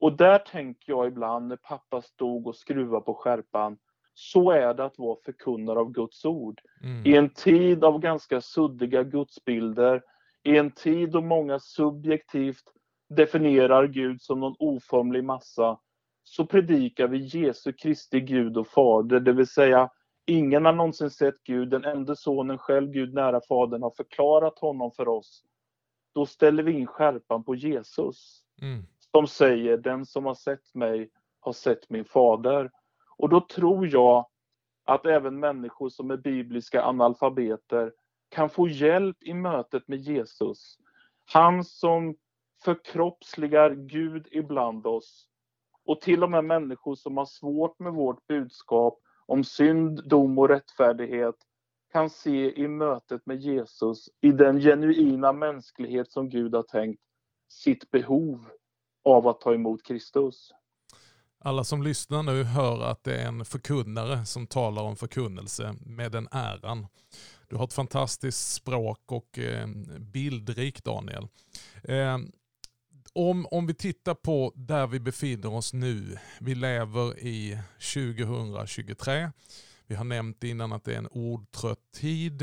Och 0.00 0.16
där 0.16 0.38
tänker 0.38 0.92
jag 0.92 1.06
ibland 1.06 1.48
när 1.48 1.56
pappa 1.56 2.02
stod 2.02 2.46
och 2.46 2.56
skruvade 2.56 3.04
på 3.04 3.14
skärpan, 3.14 3.78
så 4.14 4.50
är 4.50 4.74
det 4.74 4.84
att 4.84 4.98
vara 4.98 5.18
förkunnare 5.24 5.78
av 5.78 5.92
Guds 5.92 6.24
ord. 6.24 6.60
Mm. 6.82 7.06
I 7.06 7.16
en 7.16 7.30
tid 7.30 7.84
av 7.84 7.98
ganska 7.98 8.40
suddiga 8.40 9.02
gudsbilder, 9.02 10.02
i 10.42 10.56
en 10.56 10.70
tid 10.70 11.10
då 11.10 11.20
många 11.20 11.58
subjektivt 11.58 12.64
definierar 13.08 13.86
Gud 13.86 14.22
som 14.22 14.40
någon 14.40 14.56
oformlig 14.58 15.24
massa, 15.24 15.78
så 16.24 16.46
predikar 16.46 17.08
vi 17.08 17.18
Jesu 17.18 17.72
Kristi 17.72 18.20
Gud 18.20 18.56
och 18.56 18.66
Fader, 18.66 19.20
det 19.20 19.32
vill 19.32 19.46
säga 19.46 19.90
ingen 20.26 20.64
har 20.64 20.72
någonsin 20.72 21.10
sett 21.10 21.44
Gud, 21.44 21.68
den 21.68 21.84
enda 21.84 22.16
sonen 22.16 22.58
själv, 22.58 22.90
Gud 22.90 23.14
nära 23.14 23.40
Fadern, 23.48 23.82
har 23.82 23.90
förklarat 23.90 24.58
honom 24.58 24.92
för 24.92 25.08
oss. 25.08 25.44
Då 26.14 26.26
ställer 26.26 26.62
vi 26.62 26.72
in 26.72 26.86
skärpan 26.86 27.44
på 27.44 27.54
Jesus. 27.54 28.42
Mm. 28.62 28.86
Som 29.10 29.26
säger, 29.26 29.76
den 29.78 30.06
som 30.06 30.26
har 30.26 30.34
sett 30.34 30.74
mig 30.74 31.10
har 31.40 31.52
sett 31.52 31.90
min 31.90 32.04
fader. 32.04 32.70
Och 33.16 33.28
då 33.28 33.40
tror 33.40 33.86
jag 33.86 34.26
att 34.84 35.06
även 35.06 35.40
människor 35.40 35.88
som 35.88 36.10
är 36.10 36.16
bibliska 36.16 36.82
analfabeter 36.82 37.92
kan 38.28 38.50
få 38.50 38.68
hjälp 38.68 39.16
i 39.20 39.34
mötet 39.34 39.88
med 39.88 39.98
Jesus. 39.98 40.76
Han 41.24 41.64
som 41.64 42.16
förkroppsligar 42.64 43.70
Gud 43.70 44.28
ibland 44.30 44.86
oss. 44.86 45.28
Och 45.84 46.00
till 46.00 46.22
och 46.22 46.30
med 46.30 46.44
människor 46.44 46.94
som 46.94 47.16
har 47.16 47.26
svårt 47.26 47.78
med 47.78 47.92
vårt 47.92 48.26
budskap 48.26 49.00
om 49.26 49.44
synd, 49.44 50.08
dom 50.08 50.38
och 50.38 50.48
rättfärdighet 50.48 51.34
kan 51.92 52.10
se 52.10 52.60
i 52.60 52.68
mötet 52.68 53.26
med 53.26 53.40
Jesus, 53.40 54.08
i 54.20 54.32
den 54.32 54.60
genuina 54.60 55.32
mänsklighet 55.32 56.12
som 56.12 56.28
Gud 56.28 56.54
har 56.54 56.62
tänkt, 56.62 57.00
sitt 57.48 57.90
behov 57.90 58.46
av 59.04 59.28
att 59.28 59.40
ta 59.40 59.54
emot 59.54 59.82
Kristus. 59.82 60.50
Alla 61.38 61.64
som 61.64 61.82
lyssnar 61.82 62.22
nu 62.22 62.42
hör 62.44 62.82
att 62.82 63.04
det 63.04 63.16
är 63.16 63.28
en 63.28 63.44
förkunnare 63.44 64.26
som 64.26 64.46
talar 64.46 64.82
om 64.82 64.96
förkunnelse 64.96 65.74
med 65.86 66.12
den 66.12 66.28
äran. 66.30 66.86
Du 67.48 67.56
har 67.56 67.64
ett 67.64 67.72
fantastiskt 67.72 68.54
språk 68.54 69.12
och 69.12 69.38
eh, 69.38 69.66
bildrikt 69.98 70.84
Daniel. 70.84 71.28
Eh, 71.82 72.18
om, 73.18 73.46
om 73.50 73.66
vi 73.66 73.74
tittar 73.74 74.14
på 74.14 74.52
där 74.56 74.86
vi 74.86 75.00
befinner 75.00 75.52
oss 75.52 75.72
nu. 75.72 76.18
Vi 76.40 76.54
lever 76.54 77.18
i 77.18 77.58
2023. 77.94 79.30
Vi 79.86 79.94
har 79.94 80.04
nämnt 80.04 80.44
innan 80.44 80.72
att 80.72 80.84
det 80.84 80.94
är 80.94 80.98
en 80.98 81.06
ordtrött 81.06 81.92
tid. 81.94 82.42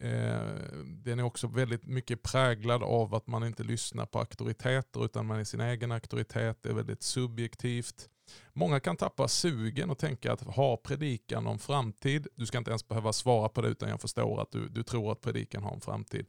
Eh, 0.00 0.40
den 0.84 1.18
är 1.18 1.22
också 1.22 1.46
väldigt 1.46 1.86
mycket 1.86 2.22
präglad 2.22 2.82
av 2.82 3.14
att 3.14 3.26
man 3.26 3.44
inte 3.44 3.62
lyssnar 3.62 4.06
på 4.06 4.18
auktoriteter 4.18 5.04
utan 5.04 5.26
man 5.26 5.40
är 5.40 5.44
sin 5.44 5.60
egen 5.60 5.92
auktoritet. 5.92 6.62
Det 6.62 6.68
är 6.68 6.74
väldigt 6.74 7.02
subjektivt. 7.02 8.08
Många 8.52 8.80
kan 8.80 8.96
tappa 8.96 9.28
sugen 9.28 9.90
och 9.90 9.98
tänka 9.98 10.32
att 10.32 10.40
har 10.40 10.76
predikan 10.76 11.44
någon 11.44 11.58
framtid? 11.58 12.26
Du 12.34 12.46
ska 12.46 12.58
inte 12.58 12.70
ens 12.70 12.88
behöva 12.88 13.12
svara 13.12 13.48
på 13.48 13.62
det 13.62 13.68
utan 13.68 13.88
jag 13.88 14.00
förstår 14.00 14.42
att 14.42 14.50
du, 14.50 14.68
du 14.68 14.82
tror 14.82 15.12
att 15.12 15.20
predikan 15.20 15.62
har 15.62 15.74
en 15.74 15.80
framtid. 15.80 16.26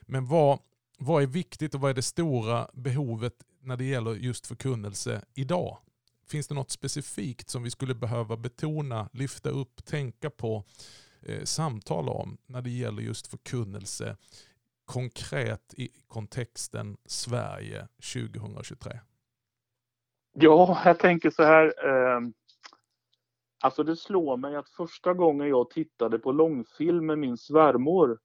Men 0.00 0.26
vad, 0.26 0.58
vad 1.00 1.22
är 1.22 1.26
viktigt 1.26 1.74
och 1.74 1.80
vad 1.80 1.90
är 1.90 1.94
det 1.94 2.02
stora 2.02 2.68
behovet 2.72 3.34
när 3.60 3.76
det 3.76 3.84
gäller 3.84 4.14
just 4.14 4.46
förkunnelse 4.46 5.24
idag? 5.34 5.78
Finns 6.26 6.48
det 6.48 6.54
något 6.54 6.70
specifikt 6.70 7.50
som 7.50 7.62
vi 7.62 7.70
skulle 7.70 7.94
behöva 7.94 8.36
betona, 8.36 9.08
lyfta 9.12 9.50
upp, 9.50 9.84
tänka 9.84 10.30
på, 10.30 10.64
eh, 11.22 11.42
samtala 11.44 12.12
om 12.12 12.38
när 12.46 12.62
det 12.62 12.70
gäller 12.70 13.02
just 13.02 13.26
förkunnelse 13.26 14.16
konkret 14.84 15.74
i 15.76 15.88
kontexten 16.08 16.96
Sverige 17.06 17.88
2023? 18.14 19.00
Ja, 20.32 20.82
jag 20.84 20.98
tänker 20.98 21.30
så 21.30 21.42
här. 21.42 21.64
Eh, 21.64 22.20
alltså 23.60 23.82
det 23.82 23.96
slår 23.96 24.36
mig 24.36 24.56
att 24.56 24.68
första 24.68 25.14
gången 25.14 25.48
jag 25.48 25.70
tittade 25.70 26.18
på 26.18 26.32
långfilm 26.32 27.06
med 27.06 27.18
min 27.18 27.36
svärmor 27.36 28.18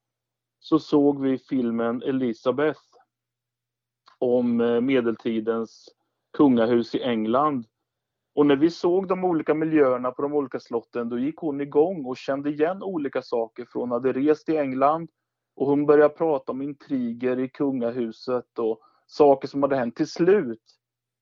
så 0.66 0.80
såg 0.80 1.22
vi 1.22 1.38
filmen 1.38 2.02
Elisabeth 2.04 2.82
om 4.20 4.62
eh, 4.62 4.82
medeltidens 4.82 5.90
kungahus 6.38 6.96
i 6.96 7.02
England. 7.02 7.66
Och 8.36 8.46
när 8.46 8.56
vi 8.56 8.70
såg 8.70 9.08
de 9.08 9.26
olika 9.26 9.54
miljöerna 9.54 10.12
på 10.12 10.22
de 10.22 10.34
olika 10.34 10.60
slotten, 10.60 11.10
då 11.10 11.20
gick 11.20 11.38
hon 11.38 11.62
igång 11.62 12.06
och 12.06 12.18
kände 12.18 12.50
igen 12.50 12.84
olika 12.84 13.22
saker 13.22 13.66
från 13.66 13.82
hon 13.82 13.92
hade 13.92 14.14
rest 14.14 14.50
i 14.50 14.58
England. 14.58 15.10
Och 15.56 15.68
hon 15.68 15.86
började 15.86 16.14
prata 16.14 16.52
om 16.52 16.62
intriger 16.62 17.40
i 17.40 17.50
kungahuset 17.50 18.60
och 18.60 18.80
saker 19.06 19.48
som 19.48 19.64
hade 19.64 19.76
hänt. 19.76 19.96
Till 19.96 20.10
slut, 20.10 20.64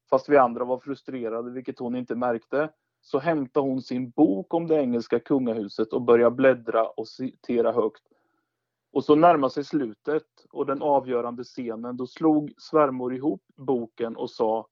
fast 0.10 0.30
vi 0.30 0.38
andra 0.38 0.66
var 0.66 0.80
frustrerade, 0.80 1.52
vilket 1.52 1.80
hon 1.80 1.96
inte 1.96 2.16
märkte, 2.16 2.70
så 3.02 3.20
hämtade 3.20 3.68
hon 3.68 3.82
sin 3.82 4.10
bok 4.10 4.54
om 4.54 4.68
det 4.68 4.76
engelska 4.76 5.20
kungahuset 5.20 5.94
och 5.94 6.02
började 6.02 6.36
bläddra 6.36 6.88
och 6.88 7.08
citera 7.08 7.72
högt. 7.72 8.13
Och 8.94 9.06
så 9.06 9.16
närmade 9.16 9.54
sig 9.54 9.64
slutet 9.64 10.28
och 10.52 10.66
den 10.66 10.82
avgörande 10.82 11.44
scenen. 11.44 11.98
Då 11.98 12.08
slog 12.08 12.54
svärmor 12.58 13.14
ihop 13.14 13.44
boken 13.56 14.16
och 14.16 14.30
sa 14.30 14.68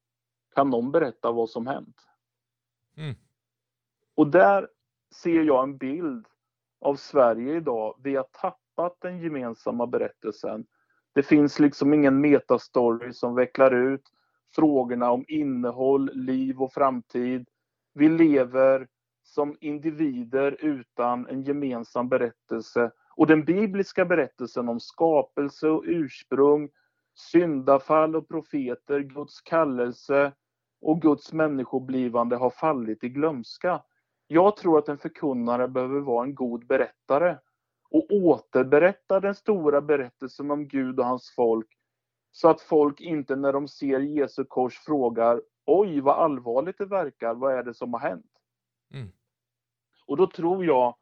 Kan 0.56 0.70
någon 0.70 0.92
berätta 0.92 1.32
vad 1.32 1.50
som 1.50 1.68
hänt? 1.68 1.96
Mm. 2.98 3.16
Och 4.16 4.28
där 4.28 4.68
ser 5.16 5.44
jag 5.44 5.64
en 5.64 5.78
bild 5.78 6.28
av 6.80 6.96
Sverige 6.96 7.56
idag. 7.56 7.96
Vi 8.04 8.16
har 8.16 8.24
tappat 8.24 8.98
den 9.02 9.20
gemensamma 9.20 9.88
berättelsen. 9.88 10.66
Det 11.14 11.24
finns 11.24 11.60
liksom 11.60 11.94
ingen 11.94 12.22
metastory 12.22 13.14
som 13.14 13.36
vecklar 13.36 13.72
ut 13.72 14.04
frågorna 14.56 15.12
om 15.12 15.26
innehåll, 15.28 16.12
liv 16.14 16.62
och 16.62 16.74
framtid. 16.74 17.48
Vi 17.94 18.10
lever 18.10 18.88
som 19.24 19.58
individer 19.62 20.58
utan 20.60 21.28
en 21.28 21.44
gemensam 21.44 22.10
berättelse 22.10 22.92
och 23.16 23.28
den 23.28 23.46
bibliska 23.46 24.06
berättelsen 24.06 24.70
om 24.70 24.80
skapelse 24.80 25.68
och 25.68 25.84
ursprung, 25.86 26.70
syndafall 27.16 28.16
och 28.16 28.28
profeter, 28.28 29.00
Guds 29.00 29.42
kallelse 29.42 30.32
och 30.82 31.02
Guds 31.02 31.34
människoblivande 31.34 32.36
har 32.36 32.50
fallit 32.50 33.04
i 33.04 33.10
glömska. 33.10 33.84
Jag 34.28 34.58
tror 34.58 34.78
att 34.78 34.90
en 34.90 34.98
förkunnare 34.98 35.68
behöver 35.68 36.00
vara 36.00 36.26
en 36.26 36.36
god 36.36 36.68
berättare 36.68 37.38
och 37.90 38.12
återberätta 38.12 39.20
den 39.20 39.36
stora 39.36 39.82
berättelsen 39.82 40.52
om 40.52 40.68
Gud 40.68 41.00
och 41.00 41.06
hans 41.06 41.34
folk 41.36 41.68
Så 42.32 42.50
att 42.50 42.62
folk 42.62 43.02
inte 43.02 43.36
när 43.36 43.54
de 43.54 43.68
ser 43.68 44.00
Jesu 44.00 44.46
kors 44.46 44.80
frågar 44.80 45.42
Oj, 45.66 46.02
vad 46.02 46.16
allvarligt 46.16 46.78
det 46.78 46.86
verkar. 46.86 47.34
Vad 47.34 47.54
är 47.54 47.64
det 47.64 47.74
som 47.74 47.94
har 47.94 48.00
hänt? 48.00 48.32
Mm. 48.94 49.12
Och 50.06 50.18
då 50.18 50.28
tror 50.28 50.66
jag, 50.66 50.96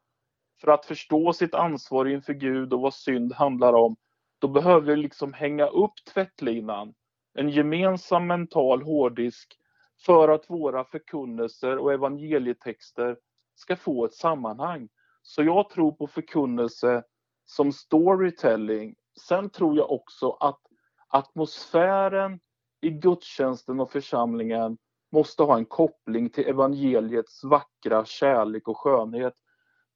för 0.60 0.70
att 0.70 0.86
förstå 0.86 1.32
sitt 1.32 1.54
ansvar 1.54 2.06
inför 2.06 2.32
Gud 2.32 2.72
och 2.72 2.80
vad 2.80 2.94
synd 2.94 3.32
handlar 3.32 3.72
om, 3.72 3.96
då 4.38 4.48
behöver 4.48 4.86
vi 4.86 4.96
liksom 4.96 5.32
hänga 5.32 5.66
upp 5.66 5.92
tvättlinan, 6.14 6.94
en 7.34 7.48
gemensam 7.48 8.26
mental 8.26 8.82
hårddisk, 8.82 9.56
för 10.04 10.28
att 10.28 10.50
våra 10.50 10.84
förkunnelser 10.84 11.78
och 11.78 11.92
evangelietexter 11.92 13.16
ska 13.54 13.76
få 13.76 14.04
ett 14.04 14.14
sammanhang. 14.14 14.88
Så 15.22 15.42
jag 15.42 15.70
tror 15.70 15.92
på 15.92 16.06
förkunnelse 16.06 17.02
som 17.44 17.72
storytelling. 17.72 18.94
Sen 19.28 19.50
tror 19.50 19.76
jag 19.76 19.90
också 19.90 20.30
att 20.30 20.60
atmosfären 21.08 22.40
i 22.80 22.90
gudstjänsten 22.90 23.80
och 23.80 23.92
församlingen 23.92 24.78
måste 25.12 25.42
ha 25.42 25.58
en 25.58 25.66
koppling 25.66 26.30
till 26.30 26.48
evangeliets 26.48 27.44
vackra 27.44 28.04
kärlek 28.04 28.68
och 28.68 28.78
skönhet. 28.78 29.34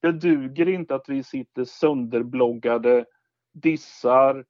Det 0.04 0.12
duger 0.12 0.68
inte 0.68 0.94
att 0.94 1.08
vi 1.08 1.22
sitter 1.22 1.64
sönderbloggade, 1.64 3.04
dissar 3.52 4.44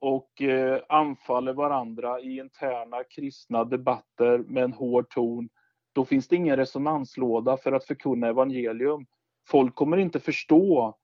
och 0.00 0.42
eh, 0.42 0.80
anfaller 0.88 1.52
varandra 1.52 2.20
i 2.20 2.38
interna 2.38 3.04
kristna 3.04 3.64
debatter 3.64 4.38
med 4.38 4.64
en 4.64 4.72
hård 4.72 5.10
ton. 5.10 5.48
Då 5.92 6.04
finns 6.04 6.28
det 6.28 6.36
ingen 6.36 6.56
resonanslåda 6.56 7.56
för 7.56 7.72
att 7.72 7.84
förkunna 7.84 8.28
evangelium. 8.28 9.06
Folk 9.48 9.74
kommer 9.74 9.96
inte 9.96 10.20
förstå 10.20 10.96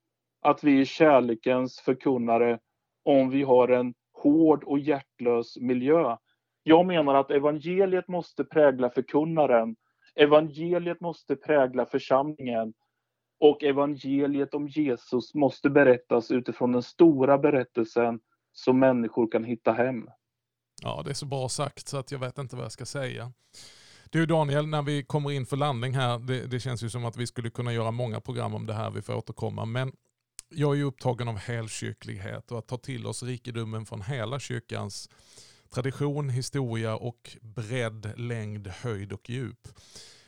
att 0.43 0.65
vi 0.65 0.81
är 0.81 0.85
kärlekens 0.85 1.81
förkunnare 1.81 2.59
om 3.03 3.31
vi 3.31 3.43
har 3.43 3.69
en 3.69 3.95
hård 4.13 4.65
och 4.65 4.79
hjärtlös 4.79 5.57
miljö. 5.57 6.17
Jag 6.63 6.87
menar 6.87 7.15
att 7.15 7.31
evangeliet 7.31 8.09
måste 8.09 8.45
prägla 8.45 8.91
förkunnaren. 8.91 9.77
Evangeliet 10.15 11.01
måste 11.01 11.37
prägla 11.37 11.87
församlingen. 11.87 12.75
Och 13.41 13.63
evangeliet 13.63 14.55
om 14.55 14.69
Jesus 14.69 15.35
måste 15.35 15.71
berättas 15.71 16.31
utifrån 16.31 16.73
den 16.73 16.83
stora 16.83 17.39
berättelsen 17.39 18.21
som 18.53 18.79
människor 18.79 19.31
kan 19.31 19.45
hitta 19.45 19.73
hem. 19.73 20.09
Ja, 20.83 21.03
det 21.05 21.11
är 21.11 21.15
så 21.15 21.27
bra 21.27 21.49
sagt 21.49 21.89
så 21.89 21.97
att 21.97 22.13
jag 22.13 22.19
vet 22.19 22.39
inte 22.39 22.57
vad 22.57 22.65
jag 22.65 22.73
ska 22.73 22.87
säga. 22.87 23.33
Du 24.11 24.27
Daniel, 24.27 24.67
när 24.67 24.83
vi 24.83 25.05
kommer 25.05 25.31
in 25.31 25.47
för 25.47 25.57
landning 25.57 25.95
här, 25.95 26.19
det, 26.19 26.47
det, 26.47 26.61
känns 26.61 26.83
ju 26.83 26.91
som 26.91 27.05
att 27.05 27.17
vi 27.17 27.27
skulle 27.27 27.51
kunna 27.51 27.73
göra 27.73 27.91
många 27.91 28.21
program 28.21 28.55
om 28.55 28.67
det 28.67 28.75
här, 28.75 28.91
vi 28.91 29.03
får 29.03 29.15
återkomma. 29.15 29.65
Men 29.65 29.93
jag 30.49 30.73
är 30.73 30.77
ju 30.77 30.85
upptagen 30.85 31.29
av 31.29 31.37
helkyrklighet 31.37 32.53
och 32.53 32.59
att 32.59 32.67
ta 32.67 32.77
till 32.77 33.07
oss 33.07 33.23
rikedomen 33.23 33.87
från 33.87 34.03
hela 34.03 34.41
kyrkans 34.41 35.09
tradition, 35.75 36.29
historia 36.29 36.97
och 36.97 37.37
bredd, 37.41 38.13
längd, 38.17 38.67
höjd 38.67 39.13
och 39.13 39.31
djup. 39.31 39.69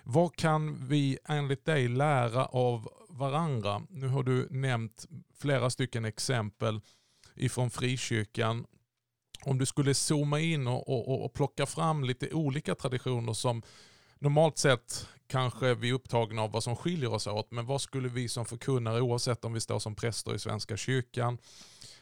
Vad 0.08 0.36
kan 0.36 0.86
vi 0.88 1.18
enligt 1.24 1.64
dig 1.64 1.88
lära 1.88 2.44
av 2.44 2.88
varandra? 3.08 3.82
Nu 3.90 4.08
har 4.08 4.22
du 4.22 4.48
nämnt 4.50 5.06
flera 5.38 5.70
stycken 5.70 6.04
exempel 6.04 6.80
ifrån 7.34 7.70
frikyrkan. 7.70 8.66
Om 9.44 9.58
du 9.58 9.66
skulle 9.66 9.94
zooma 9.94 10.40
in 10.40 10.66
och, 10.66 10.88
och, 10.88 11.24
och 11.24 11.32
plocka 11.32 11.66
fram 11.66 12.04
lite 12.04 12.32
olika 12.32 12.74
traditioner 12.74 13.32
som 13.32 13.62
normalt 14.18 14.58
sett 14.58 15.08
kanske 15.26 15.74
vi 15.74 15.88
är 15.88 15.92
upptagna 15.92 16.42
av 16.42 16.50
vad 16.50 16.62
som 16.62 16.76
skiljer 16.76 17.12
oss 17.12 17.26
åt, 17.26 17.50
men 17.50 17.66
vad 17.66 17.80
skulle 17.80 18.08
vi 18.08 18.28
som 18.28 18.46
förkunnare, 18.46 19.00
oavsett 19.00 19.44
om 19.44 19.52
vi 19.52 19.60
står 19.60 19.78
som 19.78 19.94
präster 19.94 20.34
i 20.34 20.38
Svenska 20.38 20.76
kyrkan, 20.76 21.38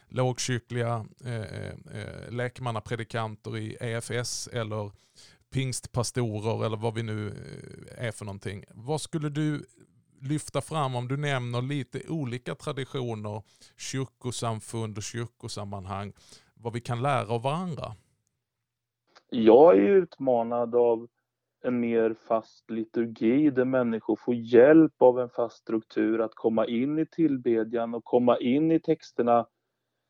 lågkyrkliga 0.07 1.05
eh, 1.25 1.33
eh, 1.33 1.73
eh 1.93 2.31
lekmannapredikanter 2.31 3.57
i 3.57 3.77
EFS 3.79 4.47
eller 4.47 4.91
pingstpastorer 5.55 6.65
eller 6.65 6.77
vad 6.77 6.93
vi 6.93 7.03
nu 7.03 7.27
eh, 7.27 8.07
är 8.07 8.11
för 8.11 8.25
någonting. 8.25 8.63
Vad 8.73 9.01
skulle 9.01 9.29
du 9.29 9.65
lyfta 10.21 10.61
fram 10.61 10.95
om 10.95 11.07
du 11.07 11.17
nämner 11.17 11.61
lite 11.61 12.01
olika 12.09 12.55
traditioner, 12.55 13.43
kyrkosamfund 13.77 14.97
och 14.97 15.03
kyrkosammanhang, 15.03 16.13
vad 16.53 16.73
vi 16.73 16.81
kan 16.81 17.01
lära 17.01 17.27
av 17.27 17.41
varandra? 17.41 17.95
Jag 19.29 19.77
är 19.77 19.89
utmanad 19.89 20.75
av 20.75 21.07
en 21.63 21.79
mer 21.79 22.15
fast 22.27 22.71
liturgi 22.71 23.49
där 23.49 23.65
människor 23.65 24.15
får 24.15 24.35
hjälp 24.35 25.01
av 25.01 25.19
en 25.19 25.29
fast 25.29 25.57
struktur 25.57 26.21
att 26.21 26.35
komma 26.35 26.67
in 26.67 26.99
i 26.99 27.05
tillbedjan 27.05 27.93
och 27.93 28.03
komma 28.03 28.37
in 28.37 28.71
i 28.71 28.79
texterna. 28.79 29.47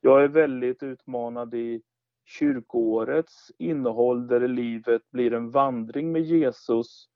Jag 0.01 0.23
är 0.23 0.27
väldigt 0.27 0.83
utmanad 0.83 1.53
i 1.53 1.81
kyrkoårets 2.25 3.51
innehåll 3.57 4.27
där 4.27 4.47
livet 4.47 5.01
blir 5.11 5.33
en 5.33 5.51
vandring 5.51 6.11
med 6.11 6.21
Jesus 6.21 7.07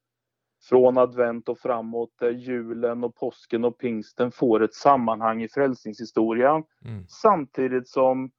från 0.69 0.97
advent 0.97 1.49
och 1.49 1.59
framåt 1.59 2.09
där 2.19 2.31
julen 2.31 3.03
och 3.03 3.15
påsken 3.15 3.65
och 3.65 3.77
pingsten 3.77 4.31
får 4.31 4.63
ett 4.63 4.73
sammanhang 4.73 5.43
i 5.43 5.49
frälsningshistorien. 5.49 6.63
Mm. 6.85 7.07
Samtidigt 7.07 7.87
som 7.87 8.31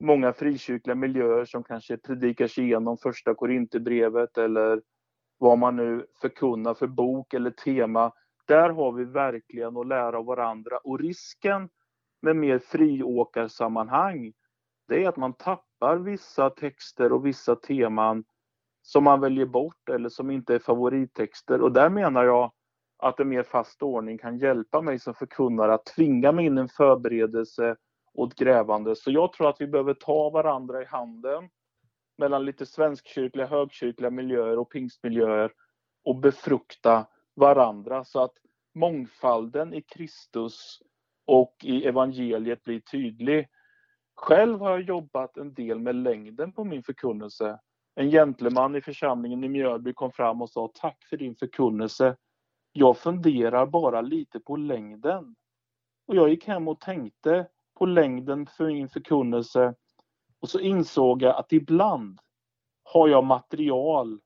många 0.00 0.32
frikyrkliga 0.32 0.94
miljöer 0.94 1.44
som 1.44 1.64
kanske 1.64 1.96
predikar 1.96 2.46
sig 2.46 2.64
igenom 2.64 2.98
första 2.98 3.34
Korinthierbrevet 3.34 4.38
eller 4.38 4.82
vad 5.38 5.58
man 5.58 5.76
nu 5.76 6.06
förkunnar 6.20 6.74
för 6.74 6.86
bok 6.86 7.34
eller 7.34 7.50
tema. 7.50 8.12
Där 8.46 8.70
har 8.70 8.92
vi 8.92 9.04
verkligen 9.04 9.76
att 9.76 9.86
lära 9.86 10.18
av 10.18 10.24
varandra 10.24 10.78
och 10.78 11.00
risken 11.00 11.68
med 12.22 12.36
mer 12.36 12.58
friåkarsammanhang 12.58 14.32
det 14.92 15.04
är 15.04 15.08
att 15.08 15.16
man 15.16 15.32
tappar 15.32 15.71
vissa 16.04 16.50
texter 16.50 17.12
och 17.12 17.26
vissa 17.26 17.56
teman 17.56 18.24
som 18.82 19.04
man 19.04 19.20
väljer 19.20 19.46
bort 19.46 19.88
eller 19.88 20.08
som 20.08 20.30
inte 20.30 20.54
är 20.54 20.58
favorittexter. 20.58 21.60
Och 21.60 21.72
där 21.72 21.88
menar 21.88 22.24
jag 22.24 22.52
att 22.98 23.20
en 23.20 23.28
mer 23.28 23.42
fast 23.42 23.82
ordning 23.82 24.18
kan 24.18 24.38
hjälpa 24.38 24.82
mig 24.82 24.98
som 24.98 25.14
förkunnare 25.14 25.74
att 25.74 25.86
tvinga 25.86 26.32
mig 26.32 26.46
in 26.46 26.58
i 26.58 26.60
en 26.60 26.68
förberedelse 26.68 27.76
och 28.14 28.26
ett 28.26 28.38
grävande. 28.38 28.96
Så 28.96 29.10
jag 29.10 29.32
tror 29.32 29.48
att 29.48 29.60
vi 29.60 29.66
behöver 29.66 29.94
ta 29.94 30.30
varandra 30.30 30.82
i 30.82 30.84
handen 30.84 31.48
mellan 32.18 32.44
lite 32.44 32.66
svenskkyrkliga, 32.66 33.46
högkyrkliga 33.46 34.10
miljöer 34.10 34.58
och 34.58 34.70
pingstmiljöer 34.70 35.52
och 36.04 36.16
befrukta 36.16 37.06
varandra 37.34 38.04
så 38.04 38.22
att 38.22 38.32
mångfalden 38.74 39.74
i 39.74 39.82
Kristus 39.82 40.82
och 41.26 41.56
i 41.62 41.84
evangeliet 41.84 42.64
blir 42.64 42.80
tydlig. 42.80 43.48
Själv 44.22 44.60
har 44.60 44.70
jag 44.70 44.82
jobbat 44.82 45.36
en 45.36 45.54
del 45.54 45.78
med 45.78 45.94
längden 45.94 46.52
på 46.52 46.64
min 46.64 46.82
förkunnelse. 46.82 47.58
En 47.94 48.10
gentleman 48.10 48.76
i 48.76 48.80
församlingen 48.80 49.44
i 49.44 49.48
Mjölby 49.48 49.92
kom 49.92 50.12
fram 50.12 50.42
och 50.42 50.50
sa 50.50 50.70
tack 50.74 51.04
för 51.10 51.16
din 51.16 51.34
förkunnelse. 51.34 52.16
Jag 52.72 52.96
funderar 52.96 53.66
bara 53.66 54.00
lite 54.00 54.40
på 54.40 54.56
längden. 54.56 55.34
Och 56.06 56.16
jag 56.16 56.28
gick 56.28 56.46
hem 56.46 56.68
och 56.68 56.80
tänkte 56.80 57.46
på 57.78 57.86
längden 57.86 58.46
för 58.46 58.66
min 58.66 58.88
förkunnelse 58.88 59.74
och 60.40 60.48
så 60.48 60.60
insåg 60.60 61.22
jag 61.22 61.36
att 61.36 61.52
ibland 61.52 62.20
har 62.82 63.08
jag 63.08 63.24
material 63.24 64.20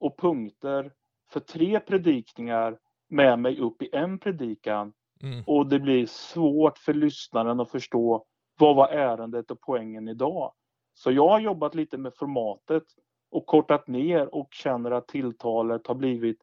och 0.00 0.18
punkter 0.18 0.92
för 1.30 1.40
tre 1.40 1.80
predikningar 1.80 2.78
med 3.08 3.38
mig 3.38 3.58
upp 3.58 3.82
i 3.82 3.88
en 3.92 4.18
predikan. 4.18 4.92
Mm. 5.22 5.44
Och 5.46 5.66
det 5.66 5.78
blir 5.78 6.06
svårt 6.06 6.78
för 6.78 6.94
lyssnaren 6.94 7.60
att 7.60 7.70
förstå 7.70 8.26
vad 8.58 8.76
var 8.76 8.88
ärendet 8.88 9.50
och 9.50 9.60
poängen 9.60 10.08
idag. 10.08 10.52
Så 10.94 11.12
jag 11.12 11.28
har 11.28 11.40
jobbat 11.40 11.74
lite 11.74 11.98
med 11.98 12.14
formatet 12.14 12.84
och 13.30 13.46
kortat 13.46 13.88
ner 13.88 14.34
och 14.34 14.48
känner 14.50 14.90
att 14.90 15.08
tilltalet 15.08 15.86
har 15.86 15.94
blivit 15.94 16.38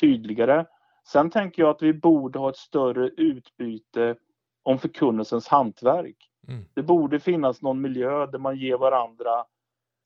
tydligare. 0.00 0.66
Sen 1.06 1.30
tänker 1.30 1.62
jag 1.62 1.70
att 1.70 1.82
vi 1.82 1.92
borde 1.92 2.38
ha 2.38 2.50
ett 2.50 2.56
större 2.56 3.08
utbyte 3.08 4.16
om 4.62 4.78
förkunnelsens 4.78 5.48
hantverk. 5.48 6.30
Mm. 6.48 6.64
Det 6.74 6.82
borde 6.82 7.20
finnas 7.20 7.62
någon 7.62 7.80
miljö 7.80 8.26
där 8.26 8.38
man 8.38 8.56
ger 8.56 8.76
varandra 8.76 9.44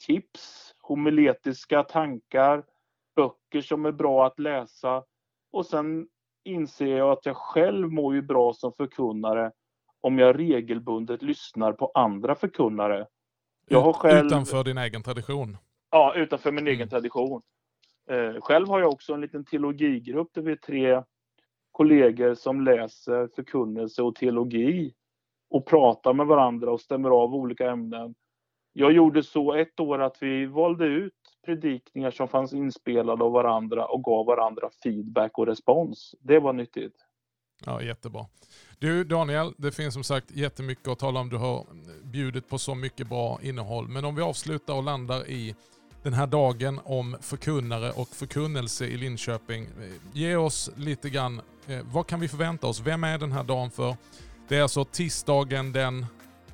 tips, 0.07 0.75
homiletiska 0.83 1.83
tankar, 1.83 2.65
böcker 3.17 3.61
som 3.61 3.87
är 3.87 3.93
bra 3.93 4.27
att 4.27 4.39
läsa 4.39 5.05
och 5.53 5.67
sen 5.67 6.09
inser 6.45 6.97
jag 6.97 7.11
att 7.11 7.27
jag 7.27 7.37
själv 7.37 7.93
mår 7.93 8.15
ju 8.15 8.23
bra 8.23 8.53
som 8.53 8.73
förkunnare 8.73 9.53
om 10.01 10.19
jag 10.19 10.39
regelbundet 10.39 11.23
lyssnar 11.23 11.73
på 11.73 11.91
andra 11.95 12.35
förkunnare. 12.35 13.07
Jag 13.69 13.81
har 13.81 13.93
själv... 13.93 14.27
Utanför 14.27 14.65
din 14.65 14.79
egen 14.79 15.03
tradition? 15.03 15.57
Ja, 15.91 16.15
utanför 16.17 16.53
min 16.53 16.59
mm. 16.59 16.75
egen 16.75 16.89
tradition. 16.89 17.43
Eh, 18.11 18.41
själv 18.41 18.69
har 18.69 18.81
jag 18.81 18.93
också 18.93 19.15
en 19.15 19.21
liten 19.21 19.45
teologigrupp 19.45 20.29
där 20.35 20.43
vi 20.43 20.53
är 20.53 20.57
tre 20.57 21.03
kollegor 21.73 22.35
som 22.35 22.61
läser 22.61 23.29
förkunnelse 23.37 24.03
och 24.03 24.15
teologi 24.15 24.95
och 25.51 25.67
pratar 25.67 26.13
med 26.13 26.27
varandra 26.27 26.71
och 26.71 26.81
stämmer 26.81 27.11
av 27.11 27.35
olika 27.35 27.71
ämnen. 27.71 28.15
Jag 28.73 28.93
gjorde 28.93 29.23
så 29.23 29.55
ett 29.55 29.81
år 29.81 30.03
att 30.03 30.23
vi 30.23 30.47
valde 30.47 30.85
ut 30.85 31.15
predikningar 31.45 32.11
som 32.11 32.29
fanns 32.29 32.53
inspelade 32.53 33.25
av 33.25 33.33
varandra 33.33 33.87
och 33.87 34.05
gav 34.05 34.27
varandra 34.27 34.71
feedback 34.83 35.39
och 35.39 35.47
respons. 35.47 36.15
Det 36.21 36.39
var 36.39 36.53
nyttigt. 36.53 36.95
Ja, 37.67 37.83
jättebra. 37.83 38.27
Du 38.81 39.05
Daniel, 39.05 39.55
det 39.57 39.73
finns 39.73 39.95
som 39.95 40.05
sagt 40.05 40.31
jättemycket 40.31 40.89
att 40.89 40.99
tala 40.99 41.21
om. 41.21 41.29
Du 41.29 41.37
har 41.37 41.67
bjudit 42.03 42.49
på 42.49 42.59
så 42.59 42.75
mycket 42.75 43.09
bra 43.09 43.39
innehåll. 43.43 43.89
Men 43.89 44.05
om 44.05 44.15
vi 44.15 44.23
avslutar 44.23 44.75
och 44.75 44.83
landar 44.83 45.29
i 45.29 45.55
den 46.03 46.13
här 46.13 46.27
dagen 46.27 46.81
om 46.85 47.17
förkunnare 47.21 47.91
och 47.91 48.09
förkunnelse 48.09 48.87
i 48.87 48.97
Linköping. 48.97 49.69
Ge 50.13 50.37
oss 50.37 50.71
lite 50.77 51.11
grann, 51.11 51.41
eh, 51.67 51.81
vad 51.93 52.07
kan 52.07 52.21
vi 52.21 52.29
förvänta 52.29 52.67
oss? 52.67 52.81
Vem 52.81 53.05
är 53.05 53.19
den 53.19 53.33
här 53.33 53.45
dagen 53.45 53.71
för? 53.71 53.97
Det 54.49 54.57
är 54.57 54.63
alltså 54.63 54.85
tisdagen 54.85 55.73
den... 55.73 56.07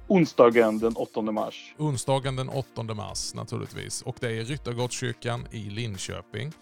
Onsdagen 0.06 0.78
den 0.78 0.96
8 0.96 1.22
mars. 1.22 1.74
Onsdagen 1.78 2.36
den 2.36 2.48
8 2.48 2.82
mars 2.82 3.34
naturligtvis. 3.34 4.02
Och 4.02 4.16
det 4.20 4.28
är 4.28 4.44
Ryttargårdskyrkan 4.44 5.46
i 5.50 5.70
Linköping. 5.70 6.52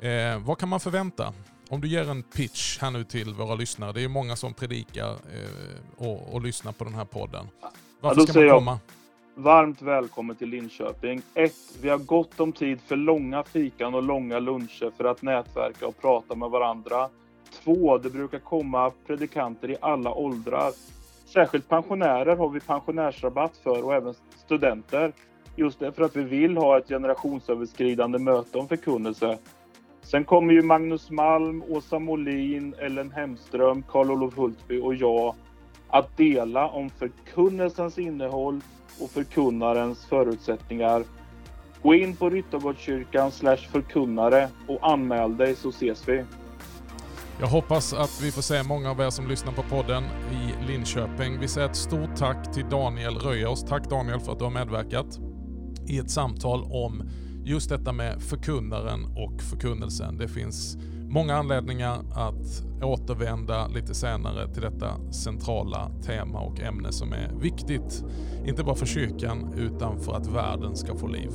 Eh, 0.00 0.38
vad 0.38 0.58
kan 0.58 0.68
man 0.68 0.80
förvänta? 0.80 1.32
Om 1.72 1.80
du 1.80 1.88
ger 1.88 2.10
en 2.10 2.22
pitch 2.22 2.78
här 2.80 2.90
nu 2.90 3.04
till 3.04 3.34
våra 3.34 3.54
lyssnare. 3.54 3.92
Det 3.92 4.04
är 4.04 4.08
många 4.08 4.36
som 4.36 4.54
predikar 4.54 5.10
eh, 5.10 6.06
och, 6.06 6.34
och 6.34 6.42
lyssnar 6.42 6.72
på 6.72 6.84
den 6.84 6.94
här 6.94 7.04
podden. 7.04 7.46
Varför 8.00 8.20
ja, 8.20 8.26
ska 8.26 8.40
man 8.40 8.50
komma? 8.50 8.78
Jag, 9.34 9.42
varmt 9.42 9.82
välkommen 9.82 10.36
till 10.36 10.48
Linköping. 10.48 11.22
Ett, 11.34 11.54
vi 11.82 11.88
har 11.88 11.98
gott 11.98 12.40
om 12.40 12.52
tid 12.52 12.80
för 12.80 12.96
långa 12.96 13.42
fikan 13.42 13.94
och 13.94 14.02
långa 14.02 14.38
luncher 14.38 14.92
för 14.96 15.04
att 15.04 15.22
nätverka 15.22 15.86
och 15.86 16.00
prata 16.00 16.34
med 16.34 16.50
varandra. 16.50 17.08
Två, 17.64 17.98
det 17.98 18.10
brukar 18.10 18.38
komma 18.38 18.92
predikanter 19.06 19.70
i 19.70 19.76
alla 19.80 20.14
åldrar. 20.14 20.72
Särskilt 21.26 21.68
pensionärer 21.68 22.36
har 22.36 22.48
vi 22.48 22.60
pensionärsrabatt 22.60 23.56
för 23.62 23.84
och 23.84 23.94
även 23.94 24.14
studenter. 24.44 25.12
Just 25.56 25.78
därför 25.78 26.02
att 26.02 26.16
vi 26.16 26.22
vill 26.22 26.56
ha 26.56 26.78
ett 26.78 26.88
generationsöverskridande 26.88 28.18
möte 28.18 28.58
om 28.58 28.68
förkunnelse. 28.68 29.38
Sen 30.10 30.24
kommer 30.24 30.52
ju 30.52 30.62
Magnus 30.62 31.10
Malm, 31.10 31.62
Åsa 31.68 31.98
Molin, 31.98 32.74
Ellen 32.78 33.10
Hemström, 33.10 33.82
Karl-Olof 33.82 34.36
Hultby 34.36 34.80
och 34.80 34.94
jag 34.94 35.34
att 35.88 36.16
dela 36.16 36.68
om 36.68 36.90
förkunnelsens 36.90 37.98
innehåll 37.98 38.60
och 39.00 39.10
förkunnarens 39.10 40.06
förutsättningar. 40.06 41.04
Gå 41.82 41.94
in 41.94 42.16
på 42.16 42.30
Ryttargårdskyrkan 42.30 43.30
förkunnare 43.72 44.48
och 44.68 44.92
anmäl 44.92 45.36
dig 45.36 45.54
så 45.54 45.68
ses 45.68 46.08
vi. 46.08 46.24
Jag 47.40 47.46
hoppas 47.46 47.92
att 47.92 48.20
vi 48.22 48.32
får 48.32 48.42
se 48.42 48.62
många 48.62 48.90
av 48.90 49.00
er 49.00 49.10
som 49.10 49.28
lyssnar 49.28 49.52
på 49.52 49.62
podden 49.62 50.04
i 50.32 50.66
Linköping. 50.66 51.40
Vi 51.40 51.48
säger 51.48 51.68
ett 51.68 51.76
stort 51.76 52.16
tack 52.16 52.52
till 52.54 52.68
Daniel 52.70 53.14
Röjers. 53.14 53.62
Tack 53.62 53.90
Daniel 53.90 54.20
för 54.20 54.32
att 54.32 54.38
du 54.38 54.44
har 54.44 54.52
medverkat 54.52 55.18
i 55.88 55.98
ett 55.98 56.10
samtal 56.10 56.62
om 56.62 57.02
just 57.50 57.68
detta 57.68 57.92
med 57.92 58.22
förkunnaren 58.22 59.04
och 59.16 59.42
förkunnelsen. 59.42 60.18
Det 60.18 60.28
finns 60.28 60.78
många 61.08 61.36
anledningar 61.36 62.04
att 62.14 62.64
återvända 62.82 63.66
lite 63.66 63.94
senare 63.94 64.48
till 64.52 64.62
detta 64.62 65.12
centrala 65.12 65.90
tema 66.06 66.40
och 66.40 66.60
ämne 66.60 66.92
som 66.92 67.12
är 67.12 67.32
viktigt, 67.40 68.04
inte 68.44 68.64
bara 68.64 68.74
för 68.74 68.86
kyrkan 68.86 69.54
utan 69.56 70.00
för 70.00 70.12
att 70.12 70.26
världen 70.26 70.76
ska 70.76 70.96
få 70.96 71.06
liv. 71.06 71.30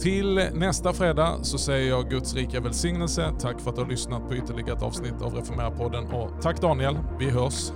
Till 0.00 0.34
nästa 0.54 0.92
fredag 0.92 1.38
så 1.42 1.58
säger 1.58 1.88
jag 1.88 2.10
Guds 2.10 2.34
rika 2.34 2.60
välsignelse. 2.60 3.32
Tack 3.40 3.60
för 3.60 3.70
att 3.70 3.76
du 3.76 3.82
har 3.82 3.90
lyssnat 3.90 4.28
på 4.28 4.34
ytterligare 4.34 4.72
ett 4.72 4.82
avsnitt 4.82 5.22
av 5.22 5.34
Reformera-podden 5.34 6.12
och 6.12 6.42
tack 6.42 6.60
Daniel, 6.60 6.98
vi 7.18 7.30
hörs 7.30 7.72